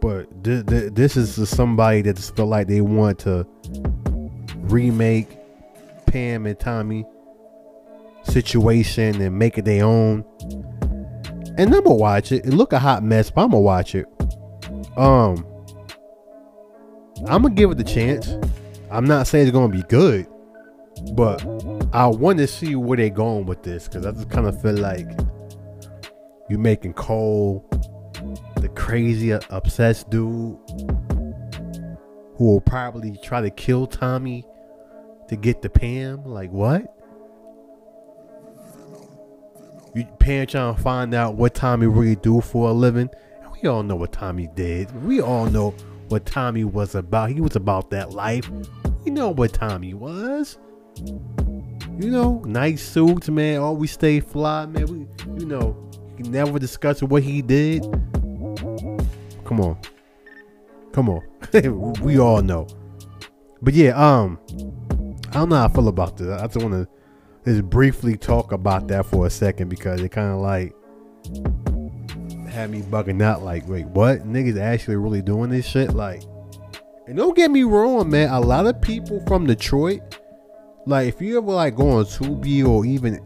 but 0.00 0.42
th- 0.42 0.64
th- 0.66 0.92
this 0.94 1.16
is 1.16 1.48
somebody 1.48 2.02
that 2.02 2.16
just 2.16 2.34
feel 2.36 2.46
like 2.46 2.68
they 2.68 2.80
want 2.80 3.18
to 3.20 3.46
remake 4.54 5.28
Pam 6.06 6.46
and 6.46 6.58
Tommy 6.58 7.04
situation 8.22 9.20
and 9.20 9.38
make 9.38 9.58
it 9.58 9.64
their 9.64 9.84
own. 9.84 10.24
And 11.58 11.74
I'm 11.74 11.84
gonna 11.84 11.94
watch 11.94 12.32
it. 12.32 12.46
It 12.46 12.54
look 12.54 12.72
a 12.72 12.78
hot 12.78 13.02
mess, 13.02 13.30
but 13.30 13.42
I'm 13.42 13.50
gonna 13.50 13.60
watch 13.60 13.94
it. 13.94 14.06
Um, 14.96 15.46
I'm 17.26 17.42
gonna 17.42 17.54
give 17.54 17.70
it 17.70 17.78
the 17.78 17.84
chance. 17.84 18.32
I'm 18.90 19.04
not 19.04 19.26
saying 19.26 19.48
it's 19.48 19.52
gonna 19.52 19.72
be 19.72 19.82
good, 19.82 20.26
but 21.12 21.44
I 21.92 22.06
want 22.06 22.38
to 22.38 22.46
see 22.46 22.74
where 22.76 22.96
they're 22.96 23.10
going 23.10 23.46
with 23.46 23.62
this 23.62 23.88
because 23.88 24.06
I 24.06 24.12
just 24.12 24.30
kind 24.30 24.46
of 24.46 24.60
feel 24.60 24.76
like 24.76 25.08
you're 26.48 26.58
making 26.58 26.94
Cole 26.94 27.68
the 28.56 28.68
crazy 28.74 29.30
obsessed 29.30 30.10
dude 30.10 30.58
who 32.36 32.44
will 32.44 32.60
probably 32.60 33.18
try 33.22 33.40
to 33.40 33.50
kill 33.50 33.86
Tommy 33.86 34.44
to 35.28 35.36
get 35.36 35.62
the 35.62 35.70
Pam. 35.70 36.24
Like 36.24 36.50
what? 36.50 36.99
You 39.94 40.04
Pam 40.18 40.46
trying 40.46 40.74
to 40.74 40.80
find 40.80 41.14
out 41.14 41.34
what 41.34 41.54
Tommy 41.54 41.86
really 41.86 42.16
do 42.16 42.40
for 42.40 42.68
a 42.68 42.72
living. 42.72 43.10
And 43.42 43.52
we 43.52 43.68
all 43.68 43.82
know 43.82 43.96
what 43.96 44.12
Tommy 44.12 44.48
did. 44.54 44.90
We 45.04 45.20
all 45.20 45.46
know 45.46 45.74
what 46.08 46.26
Tommy 46.26 46.64
was 46.64 46.94
about. 46.94 47.30
He 47.30 47.40
was 47.40 47.56
about 47.56 47.90
that 47.90 48.12
life. 48.12 48.48
We 49.04 49.10
know 49.10 49.30
what 49.30 49.52
Tommy 49.52 49.94
was. 49.94 50.58
You 50.96 52.10
know, 52.10 52.42
nice 52.46 52.82
suits, 52.82 53.28
man. 53.28 53.60
Always 53.60 53.92
stay 53.92 54.20
fly, 54.20 54.66
man. 54.66 54.86
We, 54.86 55.40
you 55.40 55.46
know, 55.46 55.90
never 56.18 56.58
discuss 56.58 57.02
what 57.02 57.22
he 57.22 57.42
did. 57.42 57.82
Come 59.44 59.60
on, 59.60 59.78
come 60.92 61.08
on. 61.08 61.22
we 62.02 62.18
all 62.18 62.42
know. 62.42 62.66
But 63.62 63.74
yeah, 63.74 63.90
um, 63.90 64.38
I 65.30 65.34
don't 65.34 65.48
know 65.50 65.56
how 65.56 65.66
I 65.66 65.68
feel 65.68 65.88
about 65.88 66.16
this. 66.16 66.28
I 66.28 66.46
just 66.46 66.56
want 66.56 66.72
to 66.72 66.88
just 67.44 67.64
briefly 67.64 68.16
talk 68.16 68.52
about 68.52 68.88
that 68.88 69.06
for 69.06 69.26
a 69.26 69.30
second 69.30 69.68
because 69.68 70.00
it 70.00 70.10
kind 70.10 70.32
of 70.32 70.40
like 70.40 70.74
had 72.50 72.70
me 72.70 72.82
bugging 72.82 73.22
out. 73.22 73.42
Like, 73.42 73.66
wait, 73.68 73.86
what? 73.86 74.20
Niggas 74.20 74.60
actually 74.60 74.96
really 74.96 75.22
doing 75.22 75.50
this 75.50 75.66
shit? 75.66 75.94
Like, 75.94 76.22
and 77.06 77.16
don't 77.16 77.36
get 77.36 77.50
me 77.50 77.62
wrong, 77.62 78.10
man. 78.10 78.28
A 78.28 78.40
lot 78.40 78.66
of 78.66 78.80
people 78.80 79.22
from 79.26 79.46
Detroit, 79.46 80.18
like, 80.86 81.08
if 81.08 81.20
you 81.20 81.38
ever 81.38 81.52
like 81.52 81.76
go 81.76 81.90
on 81.90 82.04
Tubi 82.04 82.66
or 82.66 82.84
even 82.84 83.24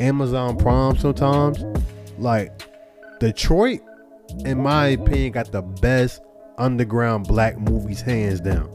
Amazon 0.00 0.56
Prime, 0.56 0.96
sometimes, 0.96 1.64
like, 2.18 2.50
Detroit, 3.20 3.80
in 4.44 4.60
my 4.62 4.88
opinion, 4.88 5.32
got 5.32 5.52
the 5.52 5.62
best 5.62 6.22
underground 6.58 7.26
black 7.26 7.58
movies 7.58 8.00
hands 8.00 8.40
down. 8.40 8.68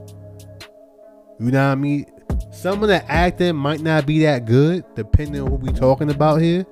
You 1.39 1.51
know 1.51 1.67
what 1.67 1.71
I 1.71 1.75
mean? 1.75 2.05
Some 2.51 2.81
of 2.83 2.89
the 2.89 3.09
acting 3.11 3.55
might 3.55 3.81
not 3.81 4.05
be 4.05 4.19
that 4.23 4.45
good, 4.45 4.83
depending 4.95 5.41
on 5.41 5.47
who 5.49 5.55
we 5.55 5.71
talking 5.71 6.09
about 6.09 6.41
here. 6.41 6.65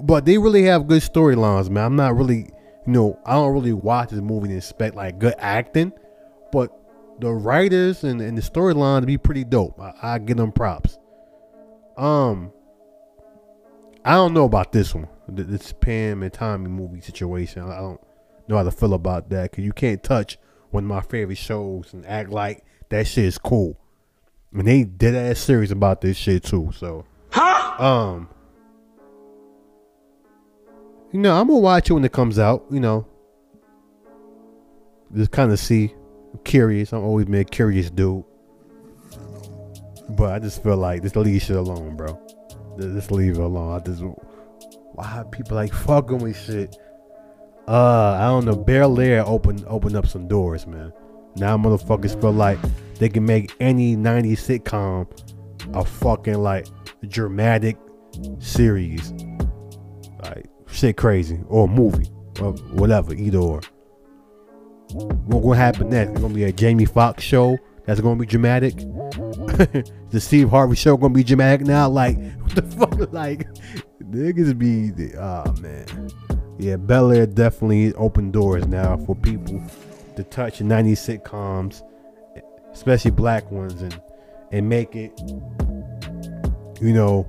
but 0.00 0.24
they 0.24 0.38
really 0.38 0.62
have 0.64 0.86
good 0.86 1.02
storylines, 1.02 1.68
man. 1.70 1.84
I'm 1.84 1.96
not 1.96 2.16
really, 2.16 2.50
you 2.86 2.92
know, 2.92 3.18
I 3.26 3.32
don't 3.34 3.52
really 3.52 3.72
watch 3.72 4.10
this 4.10 4.20
movie 4.20 4.48
and 4.48 4.56
expect 4.56 4.94
like 4.94 5.18
good 5.18 5.34
acting, 5.38 5.92
but 6.52 6.70
the 7.20 7.32
writers 7.32 8.04
and, 8.04 8.20
and 8.20 8.38
the 8.38 8.42
storyline 8.42 9.00
to 9.00 9.06
be 9.06 9.18
pretty 9.18 9.44
dope. 9.44 9.80
I, 9.80 9.92
I 10.02 10.18
give 10.18 10.36
them 10.36 10.52
props. 10.52 10.98
Um, 11.96 12.52
I 14.04 14.12
don't 14.12 14.34
know 14.34 14.44
about 14.44 14.70
this 14.72 14.94
one, 14.94 15.08
this 15.28 15.72
Pam 15.72 16.22
and 16.22 16.32
Tommy 16.32 16.68
movie 16.68 17.00
situation. 17.00 17.62
I 17.62 17.78
don't 17.78 18.00
know 18.46 18.56
how 18.56 18.62
to 18.62 18.70
feel 18.70 18.94
about 18.94 19.30
that 19.30 19.50
because 19.50 19.64
you 19.64 19.72
can't 19.72 20.02
touch 20.02 20.38
one 20.70 20.84
of 20.84 20.88
my 20.88 21.00
favorite 21.00 21.38
shows 21.38 21.92
and 21.92 22.06
act 22.06 22.30
like 22.30 22.64
that 22.90 23.06
shit 23.08 23.24
is 23.24 23.36
cool. 23.38 23.76
And 24.52 24.66
they 24.66 24.84
did 24.84 25.14
ass 25.14 25.38
serious 25.38 25.70
about 25.70 26.00
this 26.00 26.16
shit 26.16 26.44
too. 26.44 26.70
So, 26.74 27.04
huh? 27.30 27.84
Um, 27.84 28.28
you 31.12 31.20
know, 31.20 31.38
I'm 31.38 31.46
gonna 31.46 31.60
watch 31.60 31.90
it 31.90 31.92
when 31.92 32.04
it 32.04 32.12
comes 32.12 32.38
out. 32.38 32.64
You 32.70 32.80
know, 32.80 33.06
just 35.14 35.30
kind 35.30 35.52
of 35.52 35.58
see. 35.58 35.94
I'm 36.32 36.40
curious. 36.44 36.92
I'm 36.92 37.02
always 37.04 37.26
been 37.26 37.40
a 37.40 37.44
curious 37.44 37.90
dude. 37.90 38.24
But 40.10 40.32
I 40.32 40.38
just 40.38 40.62
feel 40.62 40.76
like 40.76 41.02
just 41.02 41.16
leave 41.16 41.42
shit 41.42 41.56
alone, 41.56 41.96
bro. 41.96 42.18
Just 42.78 43.10
leave 43.10 43.32
it 43.32 43.40
alone. 43.40 43.80
I 43.80 43.84
just 43.84 44.02
why 44.92 45.24
people 45.30 45.56
like 45.56 45.72
fucking 45.72 46.18
with 46.18 46.38
shit. 46.38 46.76
Uh, 47.66 48.16
I 48.18 48.26
don't 48.28 48.46
know. 48.46 48.56
Bel 48.56 48.98
Air 48.98 49.26
open 49.26 49.62
open 49.66 49.94
up 49.94 50.06
some 50.06 50.26
doors, 50.26 50.66
man. 50.66 50.92
Now 51.38 51.56
motherfuckers 51.56 52.20
feel 52.20 52.32
like 52.32 52.58
they 52.98 53.08
can 53.08 53.24
make 53.24 53.54
any 53.60 53.96
90s 53.96 54.38
sitcom 54.38 55.06
a 55.74 55.84
fucking 55.84 56.42
like 56.42 56.66
dramatic 57.08 57.76
series. 58.38 59.12
Like 60.22 60.46
shit 60.66 60.96
crazy. 60.96 61.40
Or 61.48 61.68
movie. 61.68 62.10
Or 62.40 62.52
whatever, 62.72 63.14
either 63.14 63.38
or. 63.38 63.60
What's 64.90 65.44
gonna 65.44 65.56
happen 65.56 65.90
next? 65.90 66.12
It's 66.12 66.20
gonna 66.20 66.34
be 66.34 66.44
a 66.44 66.52
Jamie 66.52 66.86
Foxx 66.86 67.22
show 67.22 67.58
that's 67.84 68.00
gonna 68.00 68.18
be 68.18 68.26
dramatic. 68.26 68.76
the 68.76 70.20
Steve 70.20 70.50
Harvey 70.50 70.76
show 70.76 70.96
gonna 70.96 71.14
be 71.14 71.24
dramatic 71.24 71.66
now. 71.66 71.88
Like 71.88 72.18
what 72.40 72.54
the 72.54 72.62
fuck? 72.62 73.12
Like 73.12 73.46
niggas 74.02 74.58
be 74.58 74.90
the 74.90 75.16
oh 75.16 75.44
ah, 75.46 75.52
man. 75.60 76.10
Yeah, 76.58 76.76
Bel 76.76 77.12
Air 77.12 77.26
definitely 77.26 77.94
opened 77.94 78.32
doors 78.32 78.66
now 78.66 78.96
for 78.96 79.14
people 79.14 79.62
to 80.18 80.24
touch 80.24 80.58
90s 80.58 81.22
sitcoms, 81.22 81.84
especially 82.72 83.12
black 83.12 83.48
ones, 83.52 83.80
and 83.82 84.02
and 84.50 84.68
make 84.68 84.96
it, 84.96 85.12
you 86.80 86.92
know, 86.92 87.24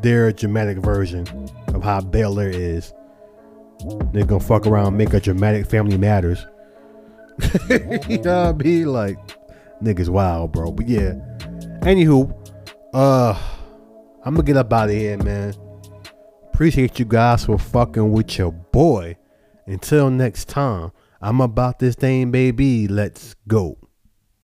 their 0.00 0.30
dramatic 0.32 0.76
version 0.78 1.26
of 1.68 1.82
how 1.82 2.02
Bel 2.02 2.38
is. 2.38 2.92
They're 4.12 4.26
gonna 4.26 4.40
fuck 4.40 4.66
around, 4.66 4.98
make 4.98 5.14
a 5.14 5.20
dramatic 5.20 5.64
Family 5.64 5.96
Matters. 5.96 6.46
you 7.70 8.18
know 8.18 8.52
what 8.52 8.54
I 8.54 8.62
mean? 8.62 8.86
Like, 8.92 9.18
niggas 9.82 10.10
wild, 10.10 10.52
bro. 10.52 10.72
But 10.72 10.86
yeah. 10.86 11.14
Anywho, 11.80 12.30
uh, 12.92 13.34
I'm 14.24 14.34
gonna 14.34 14.46
get 14.46 14.58
up 14.58 14.70
out 14.74 14.90
of 14.90 14.94
here, 14.94 15.16
man. 15.16 15.54
Appreciate 16.52 16.98
you 16.98 17.06
guys 17.06 17.46
for 17.46 17.58
fucking 17.58 18.12
with 18.12 18.36
your 18.36 18.52
boy. 18.52 19.16
Until 19.66 20.10
next 20.10 20.48
time, 20.48 20.92
I'm 21.24 21.40
about 21.40 21.78
this 21.78 21.94
thing, 21.94 22.30
baby. 22.32 22.86
Let's 22.86 23.34
go. 23.48 23.83